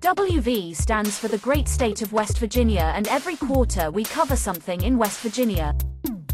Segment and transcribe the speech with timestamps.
[0.00, 4.80] WV stands for the great state of West Virginia and every quarter we cover something
[4.82, 5.76] in West Virginia.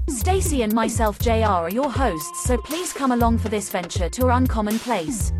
[0.06, 4.24] Stacy and myself JR are your hosts so please come along for this venture to
[4.26, 5.32] our uncommon place.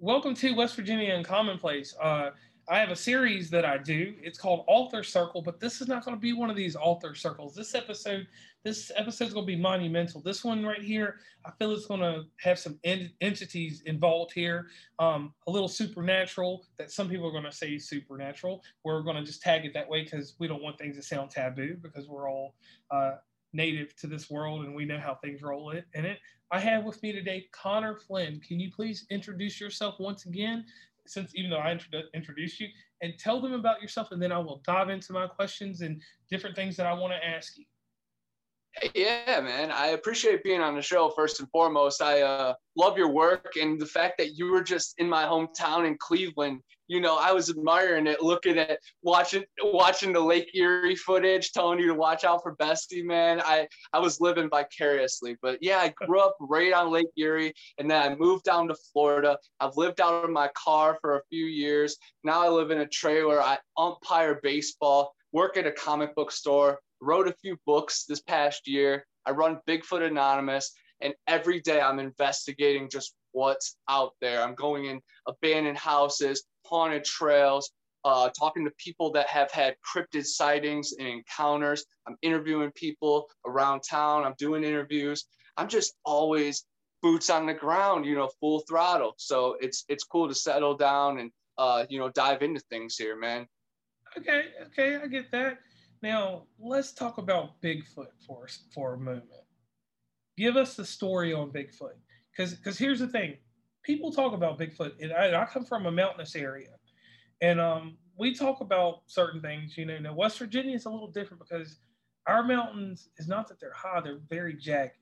[0.00, 1.94] Welcome to West Virginia Uncommon Place.
[2.00, 2.30] Uh,
[2.70, 4.14] I have a series that I do.
[4.22, 7.14] It's called Author Circle, but this is not going to be one of these author
[7.14, 7.54] circles.
[7.54, 8.26] This episode,
[8.62, 10.20] this episode is going to be monumental.
[10.20, 14.66] This one right here, I feel it's going to have some en- entities involved here.
[14.98, 18.62] Um, a little supernatural that some people are going to say supernatural.
[18.84, 21.30] We're going to just tag it that way because we don't want things to sound
[21.30, 22.54] taboo because we're all
[22.90, 23.12] uh,
[23.54, 26.18] native to this world and we know how things roll in it.
[26.50, 28.40] I have with me today Connor Flynn.
[28.46, 30.66] Can you please introduce yourself once again
[31.08, 32.68] since even though I introdu- introduced you,
[33.02, 36.56] and tell them about yourself, and then I will dive into my questions and different
[36.56, 37.64] things that I want to ask you.
[38.94, 39.70] Yeah, man.
[39.70, 42.02] I appreciate being on the show first and foremost.
[42.02, 45.86] I uh, love your work and the fact that you were just in my hometown
[45.86, 46.60] in Cleveland.
[46.86, 51.78] You know, I was admiring it, looking at watching watching the Lake Erie footage, telling
[51.78, 53.42] you to watch out for Bessie, man.
[53.44, 55.36] I I was living vicariously.
[55.42, 58.76] But yeah, I grew up right on Lake Erie, and then I moved down to
[58.92, 59.38] Florida.
[59.60, 61.96] I've lived out of my car for a few years.
[62.24, 63.40] Now I live in a trailer.
[63.40, 68.66] I umpire baseball, work at a comic book store wrote a few books this past
[68.66, 69.06] year.
[69.26, 74.42] I run Bigfoot Anonymous, and every day I'm investigating just what's out there.
[74.42, 77.70] I'm going in abandoned houses, haunted trails,
[78.04, 81.84] uh, talking to people that have had cryptid sightings and encounters.
[82.06, 84.24] I'm interviewing people around town.
[84.24, 85.24] I'm doing interviews.
[85.56, 86.64] I'm just always
[87.02, 89.14] boots on the ground, you know, full throttle.
[89.18, 93.16] So it's it's cool to settle down and uh, you know dive into things here,
[93.16, 93.46] man.
[94.16, 95.58] Okay, okay, I get that.
[96.02, 99.24] Now, let's talk about Bigfoot for, for a moment.
[100.36, 101.94] Give us the story on Bigfoot.
[102.36, 103.36] Because here's the thing
[103.82, 106.68] people talk about Bigfoot, and I, I come from a mountainous area.
[107.40, 109.98] And um, we talk about certain things, you know.
[109.98, 111.78] Now, West Virginia is a little different because
[112.26, 114.92] our mountains is not that they're high, they're very jagged.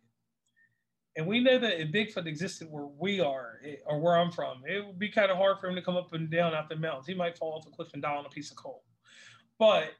[1.17, 4.63] And we know that if Bigfoot existed where we are, it, or where I'm from,
[4.67, 6.77] it would be kind of hard for him to come up and down out the
[6.77, 7.07] mountains.
[7.07, 8.85] He might fall off a cliff and die on a piece of coal.
[9.59, 9.93] But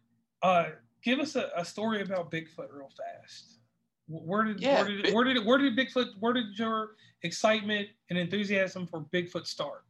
[0.43, 0.67] uh,
[1.07, 3.61] give us a, a story about Bigfoot real fast.
[4.09, 6.91] Where did yeah, where did where did where did Bigfoot where did your
[7.23, 9.85] excitement and enthusiasm for Bigfoot start?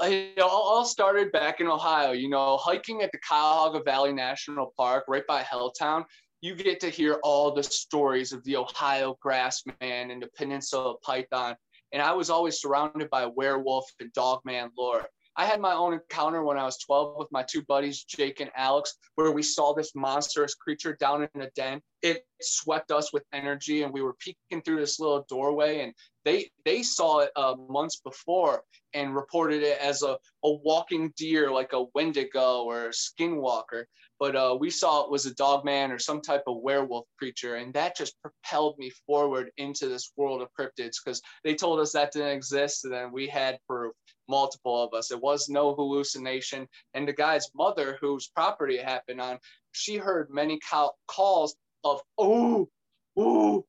[0.00, 2.12] It all started back in Ohio.
[2.12, 6.04] You know, hiking at the Cuyahoga Valley National Park, right by Helltown.
[6.40, 11.56] You get to hear all the stories of the Ohio Grassman and the Peninsula Python.
[11.92, 15.08] And I was always surrounded by werewolf and dogman lore.
[15.38, 18.50] I had my own encounter when I was 12 with my two buddies, Jake and
[18.56, 21.80] Alex, where we saw this monstrous creature down in a den.
[22.02, 25.94] It swept us with energy, and we were peeking through this little doorway, and
[26.24, 31.52] they they saw it uh, months before and reported it as a, a walking deer,
[31.52, 33.84] like a Wendigo or a skinwalker.
[34.18, 37.54] But uh, we saw it was a dog man or some type of werewolf creature,
[37.54, 41.92] and that just propelled me forward into this world of cryptids because they told us
[41.92, 43.94] that didn't exist, and then we had proof
[44.28, 45.10] multiple of us.
[45.10, 46.68] It was no hallucination.
[46.94, 49.38] And the guy's mother, whose property it happened on,
[49.72, 50.58] she heard many
[51.06, 52.68] calls of, ooh,
[53.18, 53.64] ooh,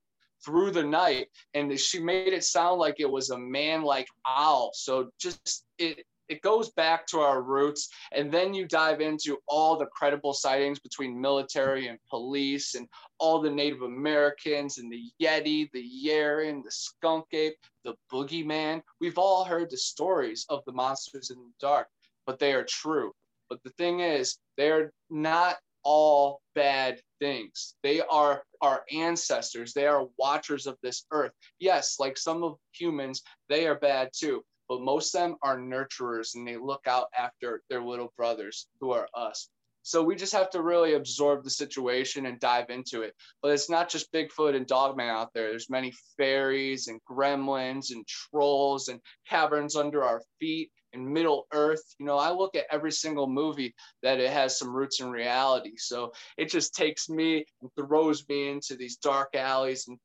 [0.46, 1.28] through the night.
[1.54, 4.72] And she made it sound like it was a man like owl.
[4.74, 9.76] So just it, it goes back to our roots and then you dive into all
[9.76, 15.70] the credible sightings between military and police and all the native americans and the yeti
[15.74, 18.82] the yeren the skunk ape the boogeyman.
[19.00, 21.88] We've all heard the stories of the monsters in the dark
[22.26, 23.12] but they are true.
[23.50, 27.76] But the thing is they're not all bad things.
[27.82, 29.74] They are our ancestors.
[29.74, 31.32] They are watchers of this earth.
[31.60, 36.36] Yes like some of humans they are bad too but most of them are nurturers
[36.36, 39.50] and they look out after their little brothers who are us.
[39.82, 43.16] So we just have to really absorb the situation and dive into it.
[43.42, 45.50] But it's not just Bigfoot and Dogman out there.
[45.50, 51.82] There's many fairies and gremlins and trolls and caverns under our feet and Middle Earth.
[51.98, 53.74] You know, I look at every single movie
[54.04, 55.74] that it has some roots in reality.
[55.78, 59.98] So it just takes me and throws me into these dark alleys and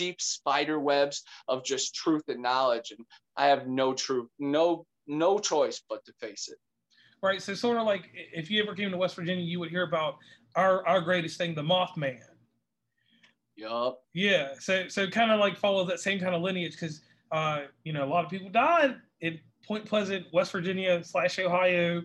[0.00, 2.90] deep spider webs of just truth and knowledge.
[2.90, 3.04] And
[3.36, 6.56] I have no truth, no, no choice but to face it.
[7.22, 7.42] Right.
[7.42, 10.14] So sort of like if you ever came to West Virginia, you would hear about
[10.56, 12.18] our, our greatest thing, the Mothman.
[13.56, 14.00] Yup.
[14.14, 14.54] Yeah.
[14.58, 18.04] So so kind of like follow that same kind of lineage because uh, you know
[18.04, 22.02] a lot of people died in Point Pleasant, West Virginia slash Ohio,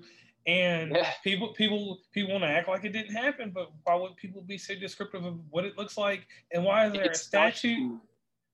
[0.48, 1.12] and yeah.
[1.24, 4.58] people people people want to act like it didn't happen, but why would people be
[4.58, 7.98] so descriptive of what it looks like and why is there it's a statue?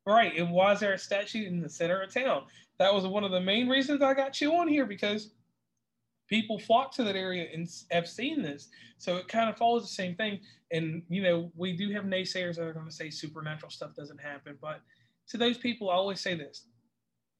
[0.06, 2.44] Right, and why is there a statue in the center of town?
[2.80, 5.32] That was one of the main reasons I got you on here because
[6.32, 8.70] people flock to that area and have seen this.
[8.98, 10.40] So it kind of follows the same thing.
[10.72, 14.20] And, you know, we do have naysayers that are going to say supernatural stuff doesn't
[14.20, 14.58] happen.
[14.62, 14.80] But
[15.28, 16.68] to those people, I always say this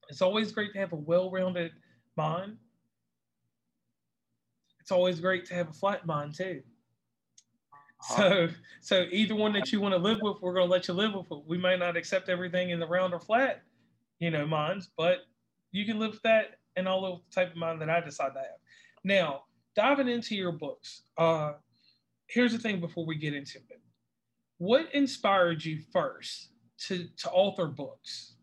[0.08, 1.72] it's always great to have a well rounded
[2.16, 2.58] mind.
[4.82, 6.60] It's always great to have a flat mind too.
[8.10, 8.16] Uh-huh.
[8.16, 8.48] So,
[8.80, 11.14] so either one that you want to live with, we're going to let you live
[11.14, 11.44] with it.
[11.46, 13.62] We may not accept everything in the round or flat,
[14.18, 15.18] you know, minds, but
[15.70, 18.40] you can live with that and all the type of mind that I decide to
[18.40, 18.58] have.
[19.04, 19.44] Now,
[19.76, 21.52] diving into your books, uh,
[22.26, 23.80] here's the thing before we get into it.
[24.58, 26.50] What inspired you first
[26.86, 28.34] to, to author books?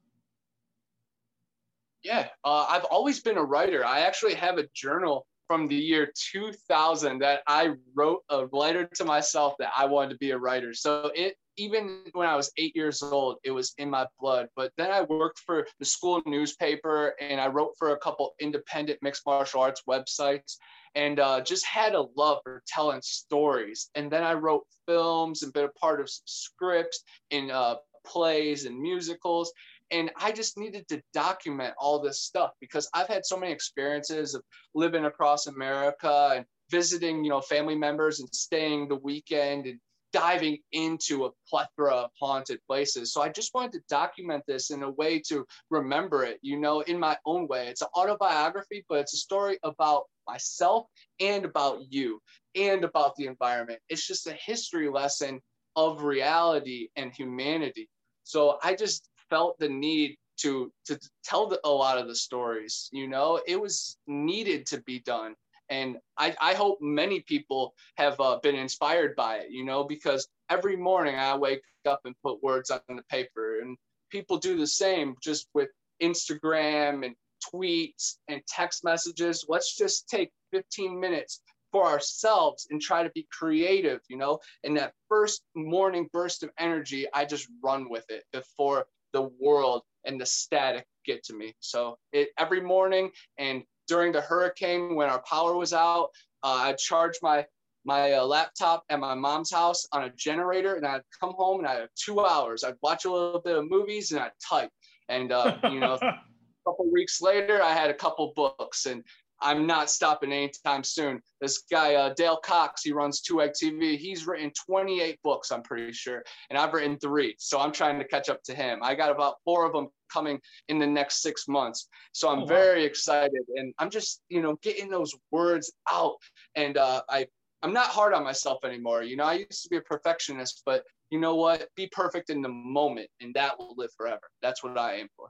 [2.01, 3.86] Yeah, uh, I've always been a writer.
[3.86, 9.04] I actually have a journal from the year 2000 that I wrote a letter to
[9.04, 10.75] myself that I wanted to be a writer.
[10.75, 14.48] So it even when I was eight years old, it was in my blood.
[14.56, 19.00] But then I worked for the school newspaper and I wrote for a couple independent
[19.01, 20.57] mixed martial arts websites
[20.94, 23.90] and uh, just had a love for telling stories.
[23.96, 28.66] And then I wrote films and been a part of some scripts and uh, plays
[28.66, 29.51] and musicals.
[29.91, 34.36] And I just needed to document all this stuff because I've had so many experiences
[34.36, 34.44] of
[34.75, 39.80] living across America and visiting, you know, family members and staying the weekend and
[40.12, 43.13] diving into a plethora of haunted places.
[43.13, 46.81] So I just wanted to document this in a way to remember it, you know,
[46.81, 47.68] in my own way.
[47.68, 50.86] It's an autobiography, but it's a story about myself
[51.19, 52.21] and about you
[52.56, 53.80] and about the environment.
[53.89, 55.41] It's just a history lesson
[55.75, 57.89] of reality and humanity.
[58.24, 62.90] So I just felt the need to to tell the, a lot of the stories,
[62.92, 65.36] you know, it was needed to be done.
[65.70, 69.84] And I, I hope many people have uh, been inspired by it you know?
[69.84, 73.78] Because every morning i wake up and put words on the paper and
[74.10, 75.70] people do the same just with
[76.02, 77.16] instagram and
[77.54, 79.46] tweets and text messages.
[79.48, 81.42] Let's just take 15 minutes
[81.72, 84.40] for ourselves and try to be creative you know?
[84.64, 89.82] And that first morning burst of energy i just run with it before the world
[90.06, 95.10] and the static get to me so it every morning and during the hurricane when
[95.10, 96.10] our power was out.
[96.44, 97.46] Uh, I charged my
[97.86, 101.68] my uh, laptop at my mom's house on a generator, and I'd come home and
[101.68, 102.64] I have two hours.
[102.64, 104.70] I'd watch a little bit of movies and I'd type.
[105.10, 106.20] And uh, you know, a
[106.66, 109.04] couple weeks later, I had a couple books, and
[109.41, 111.21] I'm not stopping anytime soon.
[111.39, 113.97] This guy, uh, Dale Cox, he runs Two Egg TV.
[113.97, 117.36] He's written 28 books, I'm pretty sure, and I've written three.
[117.39, 118.80] So I'm trying to catch up to him.
[118.81, 121.88] I got about four of them coming in the next six months.
[122.12, 122.47] So I'm oh, wow.
[122.47, 126.15] very excited, and I'm just, you know, getting those words out.
[126.56, 127.27] And uh, I,
[127.63, 129.03] I'm not hard on myself anymore.
[129.03, 131.68] You know, I used to be a perfectionist, but you know what?
[131.75, 134.30] Be perfect in the moment, and that will live forever.
[134.41, 135.30] That's what I aim for.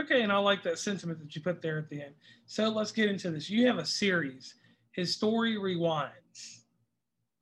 [0.00, 2.14] Okay, and I like that sentiment that you put there at the end.
[2.46, 3.50] So let's get into this.
[3.50, 4.54] You have a series,
[4.92, 6.60] His Story Rewinds.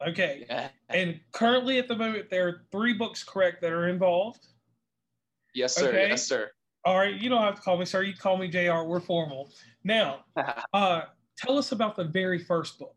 [0.07, 0.45] Okay.
[0.49, 0.69] Yeah.
[0.89, 4.47] And currently at the moment, there are three books correct that are involved.
[5.55, 5.89] Yes, sir.
[5.89, 6.09] Okay?
[6.09, 6.51] Yes, sir.
[6.85, 7.15] All right.
[7.15, 8.03] You don't have to call me sir.
[8.03, 8.85] You call me JR.
[8.85, 9.51] We're formal.
[9.85, 10.25] Now,
[10.73, 11.03] uh,
[11.37, 12.95] tell us about the very first book.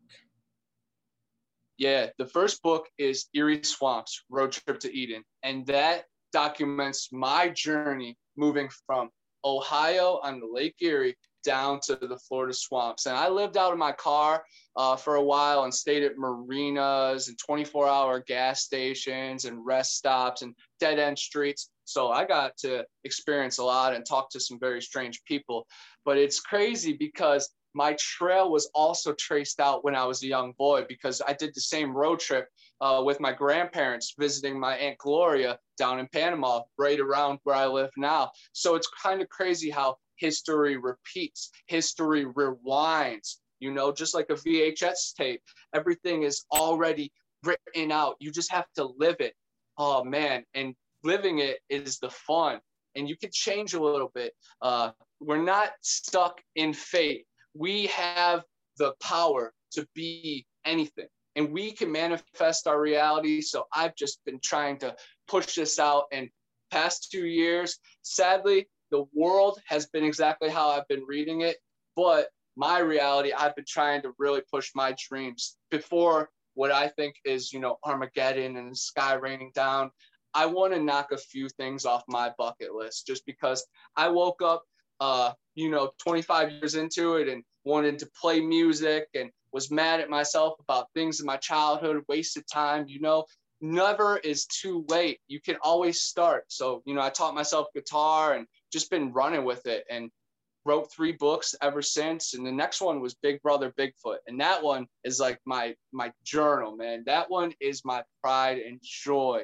[1.77, 5.23] Yeah, the first book is Eerie Swamps Road Trip to Eden.
[5.41, 9.09] And that documents my journey moving from
[9.43, 13.05] Ohio on the Lake Erie down to the Florida swamps.
[13.05, 14.43] And I lived out of my car
[14.75, 19.97] uh, for a while and stayed at marinas and 24 hour gas stations and rest
[19.97, 21.69] stops and dead end streets.
[21.85, 25.67] So I got to experience a lot and talk to some very strange people.
[26.05, 30.53] But it's crazy because my trail was also traced out when I was a young
[30.57, 32.47] boy because I did the same road trip
[32.81, 37.67] uh, with my grandparents visiting my Aunt Gloria down in Panama, right around where I
[37.67, 38.31] live now.
[38.53, 44.33] So it's kind of crazy how history repeats, history rewinds, you know, just like a
[44.33, 45.41] VHS tape.
[45.73, 47.11] Everything is already
[47.43, 48.15] written out.
[48.19, 49.33] You just have to live it.
[49.77, 50.43] Oh man.
[50.53, 52.59] And living it is the fun.
[52.95, 54.33] And you can change a little bit.
[54.61, 58.43] Uh, we're not stuck in fate we have
[58.77, 63.41] the power to be anything and we can manifest our reality.
[63.41, 64.95] So I've just been trying to
[65.27, 66.29] push this out and
[66.71, 71.57] past two years, sadly, the world has been exactly how I've been reading it.
[71.95, 77.15] But my reality, I've been trying to really push my dreams before what I think
[77.23, 79.91] is, you know, Armageddon and the sky raining down.
[80.33, 83.65] I want to knock a few things off my bucket list just because
[83.95, 84.63] I woke up,
[84.99, 89.99] uh, you know, 25 years into it and wanted to play music and was mad
[89.99, 93.25] at myself about things in my childhood, wasted time, you know,
[93.59, 95.19] never is too late.
[95.27, 96.45] You can always start.
[96.47, 100.09] So, you know, I taught myself guitar and just been running with it and
[100.65, 104.61] wrote three books ever since and the next one was big brother bigfoot and that
[104.61, 109.43] one is like my my journal man that one is my pride and joy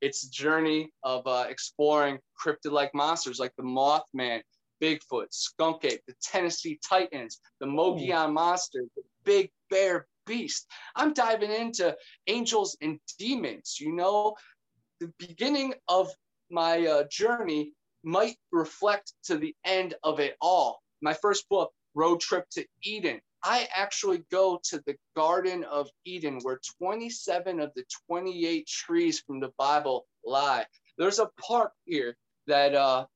[0.00, 4.42] it's a journey of uh, exploring cryptid-like monsters like the mothman
[4.82, 10.66] bigfoot skunk ape the tennessee titans the mogollon monster the big bear beast
[10.96, 14.34] i'm diving into angels and demons you know
[15.00, 16.10] the beginning of
[16.50, 17.72] my uh, journey
[18.04, 20.80] might reflect to the end of it all.
[21.02, 26.40] My first book, Road Trip to Eden, I actually go to the Garden of Eden
[26.42, 30.66] where 27 of the 28 trees from the Bible lie.
[30.96, 32.16] There's a park here
[32.46, 33.06] that uh,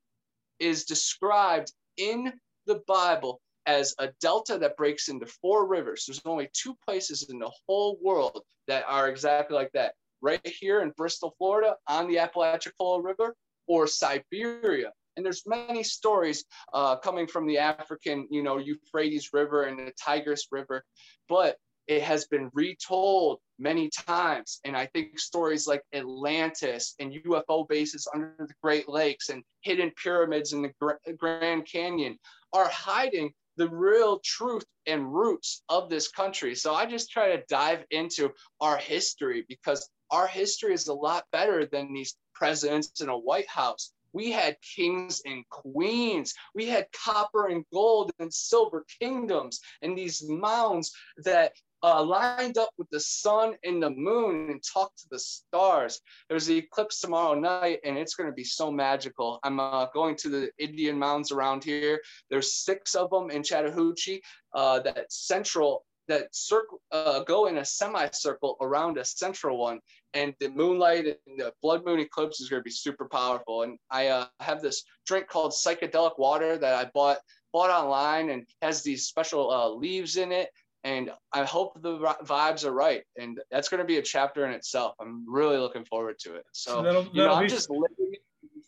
[0.63, 2.33] is described in
[2.67, 6.05] the Bible as a delta that breaks into four rivers.
[6.07, 9.95] There's only two places in the whole world that are exactly like that.
[10.21, 13.35] Right here in Bristol, Florida, on the Apalachicola River,
[13.67, 14.93] or Siberia.
[15.17, 19.93] And there's many stories uh, coming from the African, you know, Euphrates River and the
[20.03, 20.85] Tigris River,
[21.29, 21.57] but
[21.89, 24.61] it has been retold many times.
[24.65, 29.93] And I think stories like Atlantis and UFO bases under the Great Lakes and hidden
[30.03, 30.73] pyramids in the
[31.17, 32.19] Grand Canyon
[32.53, 36.55] are hiding the real truth and roots of this country.
[36.55, 41.25] So I just try to dive into our history because our history is a lot
[41.33, 43.93] better than these presidents in a White House.
[44.13, 46.35] We had kings and queens.
[46.55, 51.53] We had copper and gold and silver kingdoms and these mounds that
[51.83, 56.01] uh, lined up with the sun and the moon and talked to the stars.
[56.29, 59.41] There's the eclipse tomorrow night, and it's going to be so magical.
[59.43, 62.01] I'm uh, going to the Indian mounds around here.
[62.31, 64.23] There's six of them in Chattahoochee.
[64.55, 69.81] Uh, that central that circle uh, go in a semicircle around a central one
[70.15, 73.79] and the moonlight and the blood moon eclipse is going to be super powerful and
[73.91, 77.19] i uh, have this drink called psychedelic water that i bought
[77.53, 80.49] bought online and has these special uh, leaves in it
[80.85, 84.53] and i hope the vibes are right and that's going to be a chapter in
[84.53, 84.95] itself.
[85.01, 86.45] I'm really looking forward to it.
[86.53, 88.15] So, so that'll, that'll you know i'm just living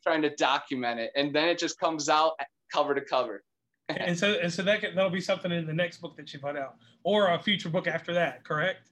[0.03, 2.33] trying to document it and then it just comes out
[2.73, 3.43] cover to cover.
[3.89, 6.39] And so and so that can, that'll be something in the next book that you
[6.39, 8.91] put out or a future book after that correct?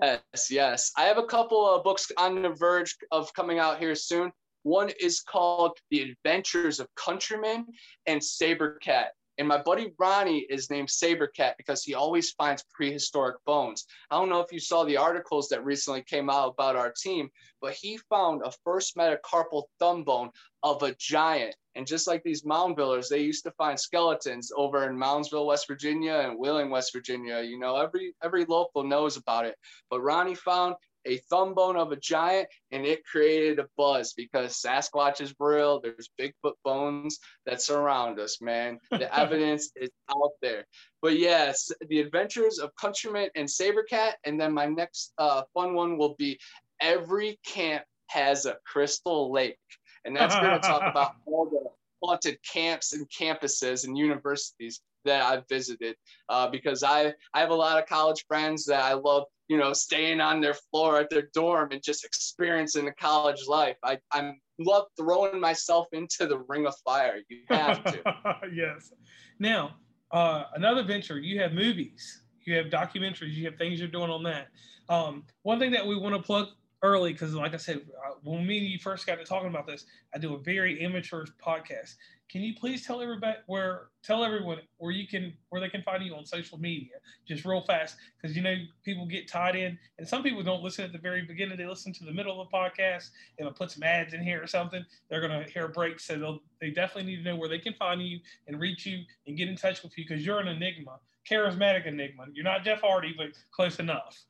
[0.00, 0.92] Yes yes.
[0.96, 4.32] I have a couple of books on the verge of coming out here soon.
[4.62, 7.66] One is called the adventures of countryman
[8.06, 13.36] and saber cat and my buddy Ronnie is named Sabercat because he always finds prehistoric
[13.44, 13.86] bones.
[14.10, 17.30] I don't know if you saw the articles that recently came out about our team,
[17.60, 20.30] but he found a first metacarpal thumb bone
[20.62, 21.54] of a giant.
[21.74, 25.66] And just like these mound builders, they used to find skeletons over in Moundsville, West
[25.66, 27.42] Virginia and Wheeling, West Virginia.
[27.42, 29.56] You know, every every local knows about it.
[29.90, 30.76] But Ronnie found
[31.06, 35.80] a thumb bone of a giant and it created a buzz because Sasquatch is real.
[35.80, 38.78] There's Bigfoot bones that surround us, man.
[38.90, 40.66] The evidence is out there.
[41.02, 44.14] But yes, the adventures of Countryman and Sabercat.
[44.24, 46.38] And then my next uh, fun one will be
[46.80, 49.58] Every Camp Has a Crystal Lake.
[50.04, 51.64] And that's going to talk about all the
[52.02, 55.96] haunted camps and campuses and universities that I've visited
[56.28, 59.72] uh, because I, I have a lot of college friends that I love you know,
[59.72, 63.76] staying on their floor at their dorm and just experiencing the college life.
[63.82, 67.20] I I love throwing myself into the ring of fire.
[67.28, 68.36] You have to.
[68.54, 68.92] yes.
[69.38, 69.76] Now,
[70.12, 71.18] uh, another venture.
[71.18, 72.22] You have movies.
[72.46, 73.34] You have documentaries.
[73.34, 74.48] You have things you're doing on that.
[74.88, 76.48] Um, one thing that we want to plug
[76.84, 79.66] early because, like I said, uh, when me and you first got to talking about
[79.66, 81.94] this, I do a very immature podcast.
[82.30, 86.04] Can you please tell everybody where tell everyone where you can where they can find
[86.04, 90.06] you on social media, just real fast, because you know people get tied in, and
[90.06, 92.56] some people don't listen at the very beginning; they listen to the middle of the
[92.56, 93.10] podcast.
[93.38, 96.18] If I put some ads in here or something, they're gonna hear a break, so
[96.18, 99.36] they'll they definitely need to know where they can find you and reach you and
[99.36, 100.98] get in touch with you because you're an enigma,
[101.30, 102.26] charismatic enigma.
[102.32, 104.24] You're not Jeff Hardy, but close enough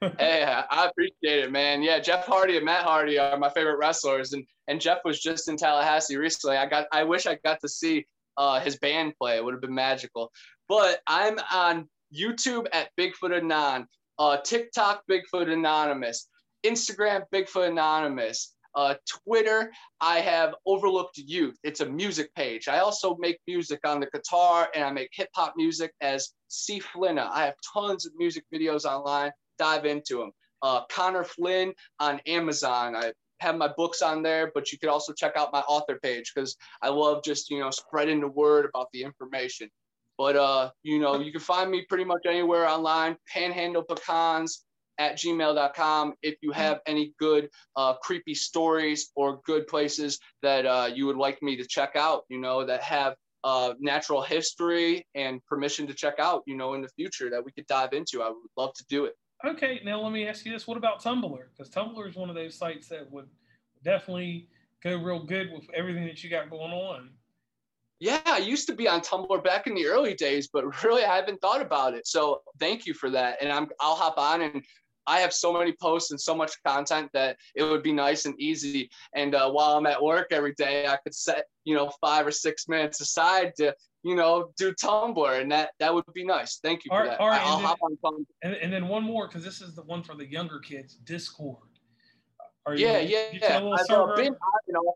[0.00, 1.82] hey, I appreciate it, man.
[1.82, 5.48] Yeah, Jeff Hardy and Matt Hardy are my favorite wrestlers, and and Jeff was just
[5.48, 6.56] in Tallahassee recently.
[6.56, 9.36] I got, I wish I got to see uh, his band play.
[9.36, 10.30] It would have been magical.
[10.68, 13.86] But I'm on YouTube at Bigfoot Anon,
[14.18, 16.28] uh, TikTok Bigfoot Anonymous,
[16.64, 18.54] Instagram Bigfoot Anonymous.
[18.74, 21.56] Uh, Twitter, I have Overlooked Youth.
[21.64, 22.68] It's a music page.
[22.68, 26.78] I also make music on the guitar and I make hip hop music as C.
[26.78, 27.28] Flinna.
[27.32, 29.32] I have tons of music videos online.
[29.58, 30.32] Dive into them.
[30.62, 32.96] Uh, Connor Flynn on Amazon.
[32.96, 36.32] I have my books on there, but you could also check out my author page
[36.34, 39.70] because I love just, you know, spreading the word about the information.
[40.16, 44.64] But, uh, you know, you can find me pretty much anywhere online, Panhandle Pecans
[44.98, 50.90] at gmail.com if you have any good uh, creepy stories or good places that uh,
[50.92, 55.44] you would like me to check out, you know, that have uh, natural history and
[55.46, 58.20] permission to check out, you know, in the future that we could dive into.
[58.20, 59.14] I would love to do it.
[59.46, 61.38] Okay, now let me ask you this: What about Tumblr?
[61.56, 63.28] Because Tumblr is one of those sites that would
[63.84, 64.48] definitely
[64.82, 67.10] go real good with everything that you got going on.
[68.00, 71.16] Yeah, I used to be on Tumblr back in the early days, but really I
[71.16, 72.06] haven't thought about it.
[72.06, 74.62] So thank you for that, and I'm I'll hop on and
[75.08, 78.38] I have so many posts and so much content that it would be nice and
[78.38, 78.90] easy.
[79.14, 82.30] And uh, while I'm at work every day, I could set, you know, five or
[82.30, 86.58] six minutes aside to, you know, do Tumblr, and that that would be nice.
[86.62, 87.20] Thank you for that.
[87.20, 88.24] I'll and hop then, on Tumblr.
[88.42, 90.94] And, and then one more because this is the one for the younger kids.
[91.04, 91.56] Discord.
[92.66, 93.70] Are yeah, you, yeah, yeah.
[93.78, 94.36] I've uh, been
[94.66, 94.94] you know,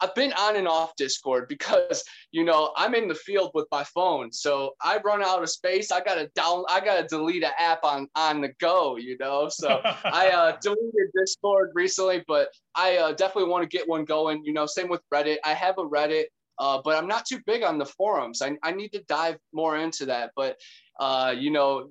[0.00, 3.84] I've been on and off Discord because you know I'm in the field with my
[3.84, 5.90] phone, so I run out of space.
[5.90, 9.48] I gotta down, I gotta delete an app on on the go, you know.
[9.48, 14.44] So I uh, deleted Discord recently, but I uh, definitely want to get one going.
[14.44, 15.36] You know, same with Reddit.
[15.44, 16.24] I have a Reddit,
[16.58, 18.42] uh, but I'm not too big on the forums.
[18.42, 20.32] I I need to dive more into that.
[20.36, 20.56] But
[20.98, 21.88] uh, you know,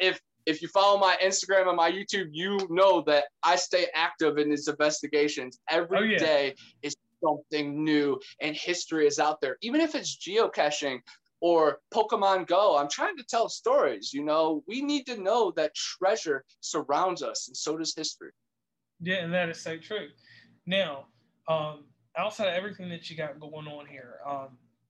[0.00, 4.38] if if you follow my Instagram and my YouTube, you know that I stay active
[4.38, 6.18] in these investigations every oh, yeah.
[6.18, 6.54] day.
[6.82, 11.00] Is something new and history is out there, even if it's geocaching
[11.40, 12.76] or Pokemon Go.
[12.76, 14.12] I'm trying to tell stories.
[14.12, 18.30] You know, we need to know that treasure surrounds us, and so does history.
[19.00, 20.08] Yeah, and that is so true.
[20.66, 21.06] Now,
[21.48, 21.84] um,
[22.16, 24.48] outside of everything that you got going on here, um,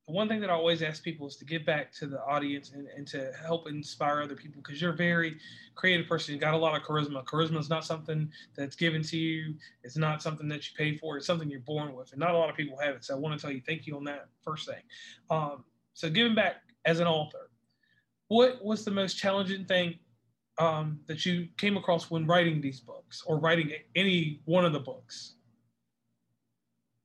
[0.08, 2.86] one thing that I always ask people is to give back to the audience and,
[2.96, 5.36] and to help inspire other people because you're a very
[5.74, 6.32] creative person.
[6.32, 7.24] You got a lot of charisma.
[7.24, 9.54] Charisma is not something that's given to you.
[9.82, 11.16] It's not something that you pay for.
[11.16, 13.04] It's something you're born with, and not a lot of people have it.
[13.04, 14.82] So I want to tell you thank you on that first thing.
[15.28, 17.50] Um, so giving back as an author,
[18.28, 19.98] what was the most challenging thing
[20.58, 24.80] um, that you came across when writing these books or writing any one of the
[24.80, 25.34] books?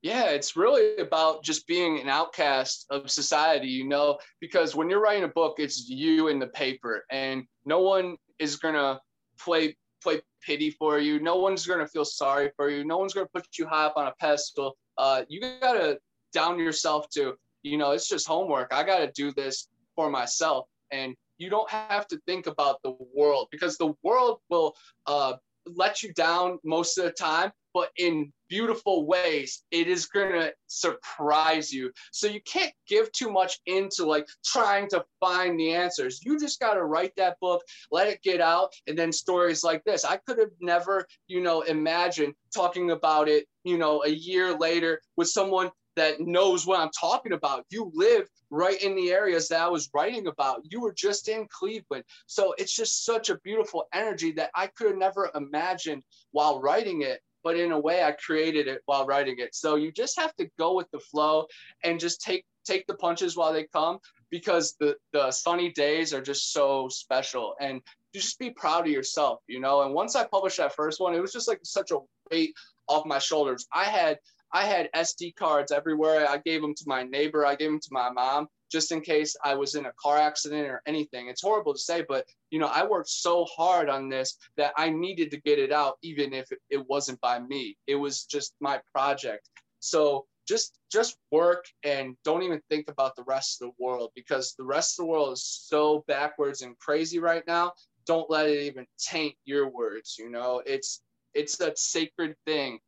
[0.02, 5.02] Yeah, it's really about just being an outcast of society, you know, because when you're
[5.02, 9.00] writing a book, it's you in the paper and no one is going to
[9.40, 11.20] play play pity for you.
[11.20, 12.84] No one's going to feel sorry for you.
[12.84, 14.76] No one's going to put you high up on a pedestal.
[14.98, 16.00] Uh, you got to
[16.34, 18.74] down yourself to, you know, it's just homework.
[18.74, 20.66] I got to do this for myself.
[20.92, 24.76] And you don't have to think about the world because the world will
[25.08, 25.34] uh,
[25.66, 30.54] let you down most of the time, but in beautiful ways, it is going to
[30.68, 31.92] surprise you.
[32.12, 36.20] So you can't give too much into like trying to find the answers.
[36.24, 39.84] You just got to write that book, let it get out, and then stories like
[39.84, 40.04] this.
[40.04, 45.02] I could have never, you know, imagined talking about it, you know, a year later
[45.16, 47.66] with someone that knows what I'm talking about.
[47.70, 50.62] You live right in the areas that I was writing about.
[50.64, 52.04] You were just in Cleveland.
[52.28, 57.02] So it's just such a beautiful energy that I could have never imagined while writing
[57.02, 57.22] it.
[57.44, 59.56] But in a way, I created it while writing it.
[59.56, 61.48] So you just have to go with the flow
[61.84, 64.00] and just take take the punches while they come
[64.30, 67.82] because the the sunny days are just so special and
[68.14, 69.82] just be proud of yourself, you know.
[69.82, 72.00] And once I published that first one, it was just like such a
[72.30, 72.54] weight
[72.88, 73.68] off my shoulders.
[73.74, 74.20] I had
[74.54, 76.28] I had SD cards everywhere.
[76.30, 77.46] I gave them to my neighbor.
[77.46, 80.68] I gave them to my mom just in case I was in a car accident
[80.68, 81.28] or anything.
[81.28, 84.90] It's horrible to say, but you know, I worked so hard on this that I
[84.90, 87.78] needed to get it out, even if it wasn't by me.
[87.88, 89.50] It was just my project.
[89.80, 94.56] So just just work and don't even think about the rest of the world because
[94.58, 97.74] the rest of the world is so backwards and crazy right now.
[98.06, 100.16] Don't let it even taint your words.
[100.18, 101.02] You know, it's
[101.34, 102.80] it's a sacred thing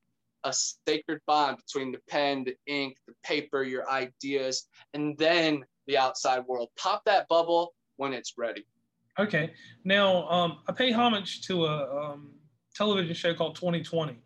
[0.44, 5.98] a sacred bond between the pen, the ink, the paper, your ideas, and then the
[5.98, 6.70] outside world.
[6.78, 8.66] Pop that bubble when it's ready.
[9.20, 9.54] Okay.
[9.84, 12.32] Now, um, I pay homage to a um,
[12.74, 14.18] television show called 2020.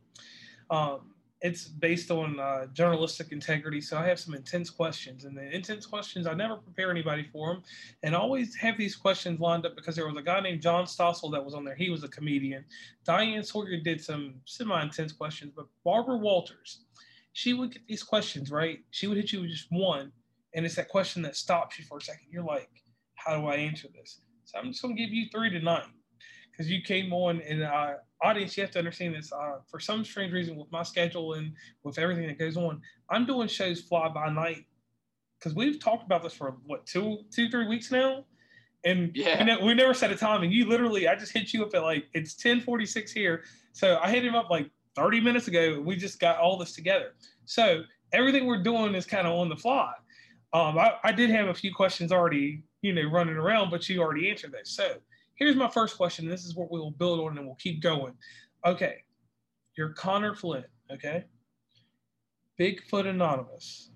[0.69, 3.79] Um, it's based on uh, journalistic integrity.
[3.79, 7.53] So I have some intense questions, and the intense questions I never prepare anybody for
[7.53, 7.63] them,
[8.01, 11.31] and always have these questions lined up because there was a guy named John Stossel
[11.33, 11.75] that was on there.
[11.75, 12.65] He was a comedian.
[13.03, 16.85] Diane Sawyer did some semi-intense questions, but Barbara Walters,
[17.33, 18.79] she would get these questions right.
[18.89, 20.11] She would hit you with just one,
[20.57, 22.25] and it's that question that stops you for a second.
[22.31, 22.69] You're like,
[23.15, 24.21] how do I answer this?
[24.43, 25.83] So I'm just gonna give you three tonight
[26.51, 27.93] because you came on and I
[28.23, 29.31] audience, you have to understand this.
[29.31, 33.27] Uh, for some strange reason, with my schedule and with everything that goes on, I'm
[33.27, 34.65] doing shows fly by night
[35.39, 38.25] because we've talked about this for what two, two, three weeks now,
[38.83, 39.37] and Yeah.
[39.37, 40.41] we, ne- we never set a time.
[40.41, 43.43] And you literally, I just hit you up at like it's 10:46 here,
[43.73, 45.73] so I hit him up like 30 minutes ago.
[45.75, 47.13] and We just got all this together,
[47.45, 49.91] so everything we're doing is kind of on the fly.
[50.53, 54.01] Um, I, I did have a few questions already, you know, running around, but you
[54.01, 54.67] already answered that.
[54.67, 54.95] So
[55.35, 56.27] here's my first question.
[56.27, 58.13] This is what we will build on and we'll keep going.
[58.65, 59.03] Okay.
[59.77, 60.65] You're Connor Flynn.
[60.91, 61.25] Okay.
[62.59, 63.91] Bigfoot Anonymous.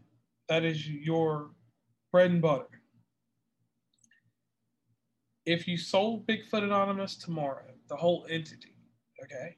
[0.50, 1.52] That is your
[2.12, 2.68] bread and butter.
[5.46, 8.76] If you sold Bigfoot Anonymous tomorrow, the whole entity,
[9.24, 9.56] okay,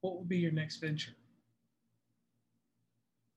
[0.00, 1.16] what would be your next venture?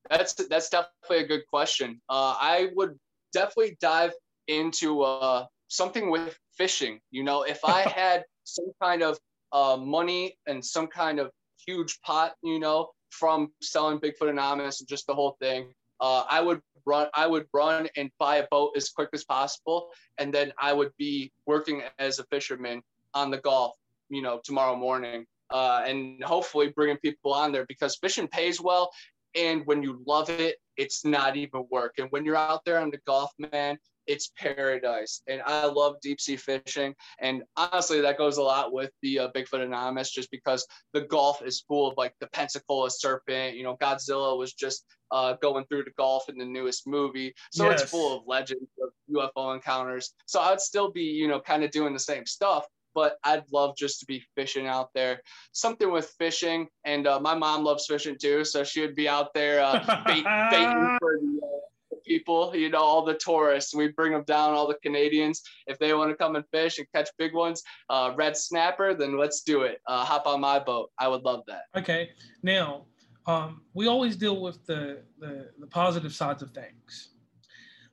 [0.10, 2.02] That's that's definitely a good question.
[2.10, 2.98] Uh, I would
[3.34, 4.13] definitely dive
[4.48, 7.00] into uh, something with fishing.
[7.12, 9.17] You know, if I had some kind of
[9.52, 11.32] uh, money and some kind of
[11.65, 16.41] huge pot, you know, from selling Bigfoot Anonymous and just the whole thing, uh, I
[16.41, 17.08] would run.
[17.13, 20.91] I would run and buy a boat as quick as possible, and then I would
[20.98, 22.82] be working as a fisherman
[23.13, 23.76] on the Gulf.
[24.10, 25.26] You know, tomorrow morning.
[25.50, 28.91] Uh, and hopefully bringing people on there because fishing pays well
[29.36, 31.96] and when you love it, it's not even work.
[31.98, 35.22] And when you're out there on the Gulf, man, it's paradise.
[35.28, 36.96] And I love deep sea fishing.
[37.20, 41.42] And honestly, that goes a lot with the uh, Bigfoot Anonymous, just because the Gulf
[41.42, 43.58] is full of like the Pensacola serpent.
[43.58, 47.70] You know, Godzilla was just uh, going through the Gulf in the newest movie, so
[47.70, 47.82] Yes.
[47.82, 50.13] it's full of legends of UFO encounters.
[50.26, 52.66] So I'd still be, you know, kind of doing the same stuff.
[52.97, 57.36] But I'd love just to be fishing out there something with fishing, and uh, my
[57.36, 61.39] mom loves fishing too, so she would be out there uh, bait, baiting for the,
[61.43, 61.60] uh,
[61.91, 63.75] the people, you know, all the tourists.
[63.75, 66.88] We bring them down, all the Canadians, if they want to come and fish and
[66.91, 69.79] catch big ones, uh, red snapper, then let's do it.
[69.86, 70.89] Uh, hop on my boat.
[70.99, 71.65] I would love that.
[71.77, 72.10] Okay.
[72.41, 72.86] Now,
[73.27, 77.10] um, we always deal with the, the the positive sides of things,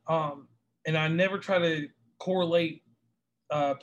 [0.08, 0.48] um,
[0.86, 1.88] and I never try to
[2.18, 2.84] correlate
[3.50, 3.74] uh,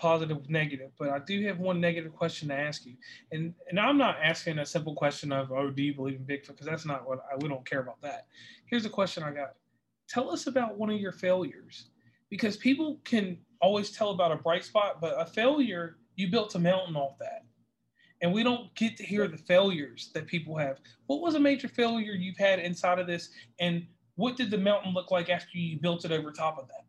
[0.48, 0.92] negative.
[0.98, 2.96] But I do have one negative question to ask you,
[3.32, 6.48] and and I'm not asking a simple question of oh do you believe in Bigfoot
[6.50, 8.28] because that's not what I, we don't care about that.
[8.66, 9.56] Here's a question I got.
[10.10, 11.90] Tell us about one of your failures,
[12.30, 16.60] because people can always tell about a bright spot, but a failure you built a
[16.60, 17.44] mountain off that
[18.22, 20.78] and we don't get to hear the failures that people have.
[21.08, 24.94] What was a major failure you've had inside of this, and what did the mountain
[24.94, 26.86] look like after you built it over top of that?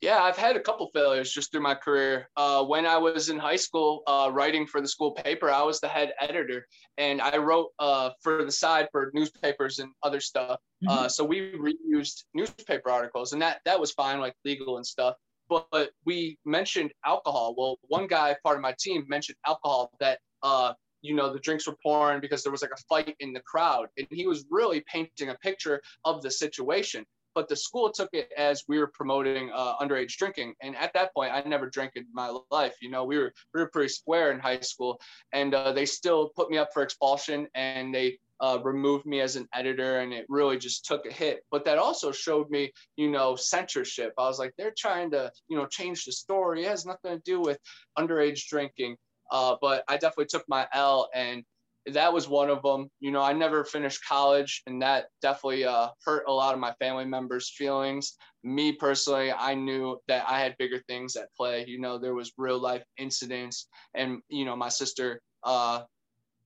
[0.00, 2.30] Yeah, I've had a couple failures just through my career.
[2.34, 5.78] Uh, when I was in high school, uh, writing for the school paper, I was
[5.78, 10.58] the head editor, and I wrote uh, for the side for newspapers and other stuff.
[10.88, 15.16] Uh, so we reused newspaper articles, and that that was fine, like legal and stuff.
[15.50, 17.54] But, but we mentioned alcohol.
[17.58, 21.66] Well, one guy, part of my team, mentioned alcohol that uh, you know the drinks
[21.66, 24.82] were pouring because there was like a fight in the crowd, and he was really
[24.90, 29.50] painting a picture of the situation but the school took it as we were promoting
[29.54, 30.54] uh, underage drinking.
[30.62, 32.76] And at that point, I never drank in my life.
[32.80, 35.00] You know, we were we were pretty square in high school,
[35.32, 39.36] and uh, they still put me up for expulsion, and they uh, removed me as
[39.36, 41.44] an editor, and it really just took a hit.
[41.50, 44.14] But that also showed me, you know, censorship.
[44.18, 46.64] I was like, they're trying to, you know, change the story.
[46.64, 47.58] It has nothing to do with
[47.98, 48.96] underage drinking.
[49.30, 51.44] Uh, but I definitely took my L and
[51.94, 52.90] that was one of them.
[53.00, 56.72] You know, I never finished college, and that definitely uh, hurt a lot of my
[56.74, 58.16] family members' feelings.
[58.42, 61.64] Me personally, I knew that I had bigger things at play.
[61.66, 65.82] You know, there was real life incidents, and you know, my sister uh,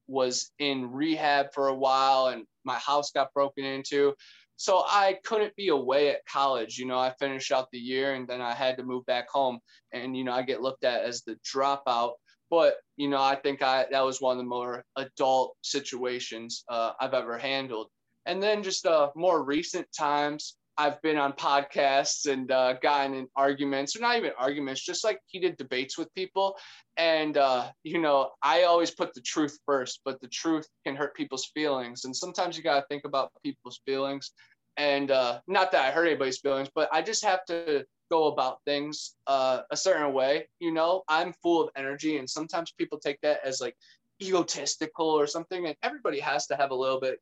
[0.07, 4.15] was in rehab for a while, and my house got broken into.
[4.57, 6.79] So I couldn't be away at college.
[6.79, 9.59] You know, I finished out the year, and then I had to move back home,
[9.93, 12.13] and you know, I get looked at as the dropout
[12.55, 16.93] but you know i think i that was one of the more adult situations uh,
[17.01, 17.89] i've ever handled.
[18.27, 23.27] And then just uh, more recent times i've been on podcasts and uh, gotten in
[23.37, 26.57] arguments or not even arguments just like heated debates with people.
[26.97, 31.15] And uh, you know i always put the truth first but the truth can hurt
[31.17, 32.05] people's feelings.
[32.05, 34.31] And sometimes you got to think about people's feelings.
[34.77, 38.61] And uh, not that i hurt anybody's feelings but i just have to go about
[38.65, 40.47] things uh, a certain way.
[40.61, 43.77] You know, I'm full of energy, and sometimes people take that as like
[44.23, 45.67] egotistical or something.
[45.67, 47.21] And everybody has to have a little bit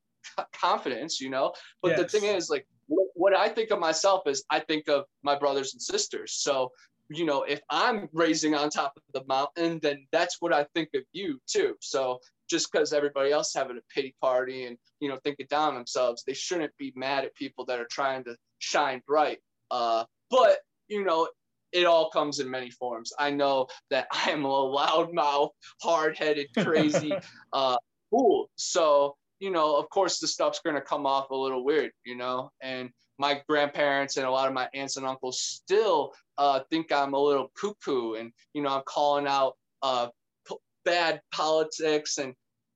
[0.52, 1.54] confidence, you know.
[1.82, 5.04] But the thing is, like, what, what I think of myself is I think of
[5.22, 6.32] my brothers and sisters.
[6.32, 6.72] So,
[7.08, 10.90] you know, if I'm raising on top of the mountain, then that's what I think
[10.94, 11.76] of you too.
[11.80, 16.22] So just because everybody else having a pity party and you know thinking down themselves,
[16.26, 19.38] they shouldn't be mad at people that are trying to shine bright.
[19.70, 21.28] Uh, but you know,
[21.72, 23.12] it all comes in many forms.
[23.18, 25.50] I know that I am a loudmouth,
[25.82, 27.12] hard-headed, crazy
[27.52, 27.76] uh,
[28.10, 28.50] fool.
[28.56, 32.16] So you know, of course, the stuff's going to come off a little weird, you
[32.16, 36.92] know, and my grandparents and a lot of my aunts and uncles still uh, think
[36.92, 40.10] I'm a little cuckoo and, you know, I'm calling out uh,
[40.46, 42.34] p- bad politics and,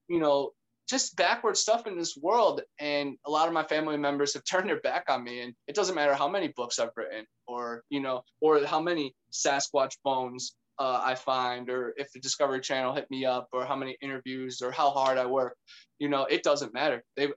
[0.08, 0.50] you know,
[0.88, 2.62] just backward stuff in this world.
[2.78, 5.40] And a lot of my family members have turned their back on me.
[5.40, 9.14] And it doesn't matter how many books I've written or, you know, or how many
[9.32, 13.76] Sasquatch bones uh, I find, or if the Discovery Channel hit me up, or how
[13.76, 15.56] many interviews, or how hard I work.
[15.98, 17.02] You know, it doesn't matter.
[17.16, 17.28] They,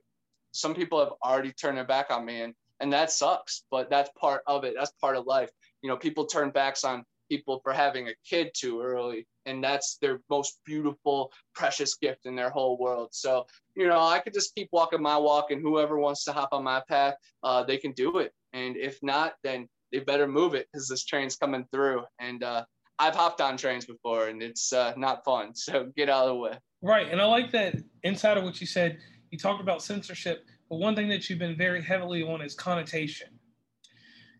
[0.52, 3.64] some people have already turned their back on me, and and that sucks.
[3.70, 4.74] But that's part of it.
[4.76, 5.50] That's part of life.
[5.82, 9.96] You know, people turn backs on people for having a kid too early and that's
[10.02, 13.08] their most beautiful precious gift in their whole world.
[13.12, 16.50] So you know i could just keep walking my walk and whoever wants to hop
[16.52, 18.32] on my path uh, they can do it.
[18.52, 22.02] And if not then they better move it because this train's coming through.
[22.18, 22.64] And uh,
[22.98, 25.52] i've hopped on trains before and it's uh, not fun.
[25.54, 26.58] So get out of the way.
[26.82, 28.98] Right and i like that inside of what you said
[29.30, 33.28] you talked about censorship but one thing that you've been very heavily on is connotation.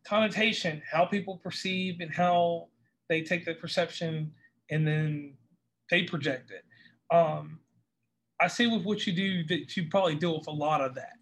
[0.05, 2.68] Connotation how people perceive and how
[3.11, 4.33] they take the perception
[4.70, 5.35] and then
[5.90, 6.64] they project it.
[7.14, 7.59] Um,
[8.40, 11.12] I see with what you do that you probably deal with a lot of that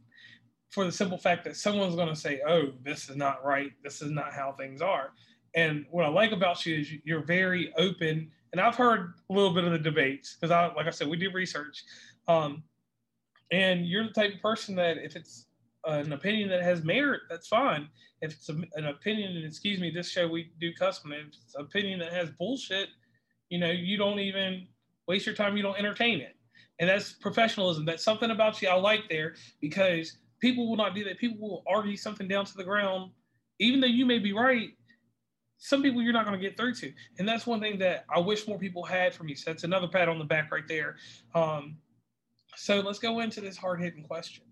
[0.71, 3.73] for the simple fact that someone's going to say, oh, this is not right.
[3.83, 5.13] This is not how things are.
[5.57, 8.31] And what I like about you is you're very open.
[8.53, 11.17] And I've heard a little bit of the debates because I, like I said, we
[11.17, 11.83] do research.
[12.29, 12.63] Um,
[13.51, 15.47] and you're the type of person that if it's
[15.85, 17.89] an opinion that has merit, that's fine.
[18.21, 21.13] If it's an opinion, and excuse me, this show we do custom.
[21.13, 22.89] If it's an opinion that has bullshit,
[23.49, 24.67] you know, you don't even
[25.07, 25.57] waste your time.
[25.57, 26.37] You don't entertain it,
[26.81, 27.85] and that's professionalism.
[27.85, 31.19] That's something about you I like there because people will not do that.
[31.19, 33.13] People will argue something down to the ground,
[33.61, 34.71] even though you may be right.
[35.61, 38.19] Some people you're not going to get through to, and that's one thing that I
[38.21, 39.35] wish more people had for me.
[39.35, 40.97] So that's another pat on the back right there.
[41.35, 41.79] Um,
[42.57, 44.45] so let's go into this hard hitting question.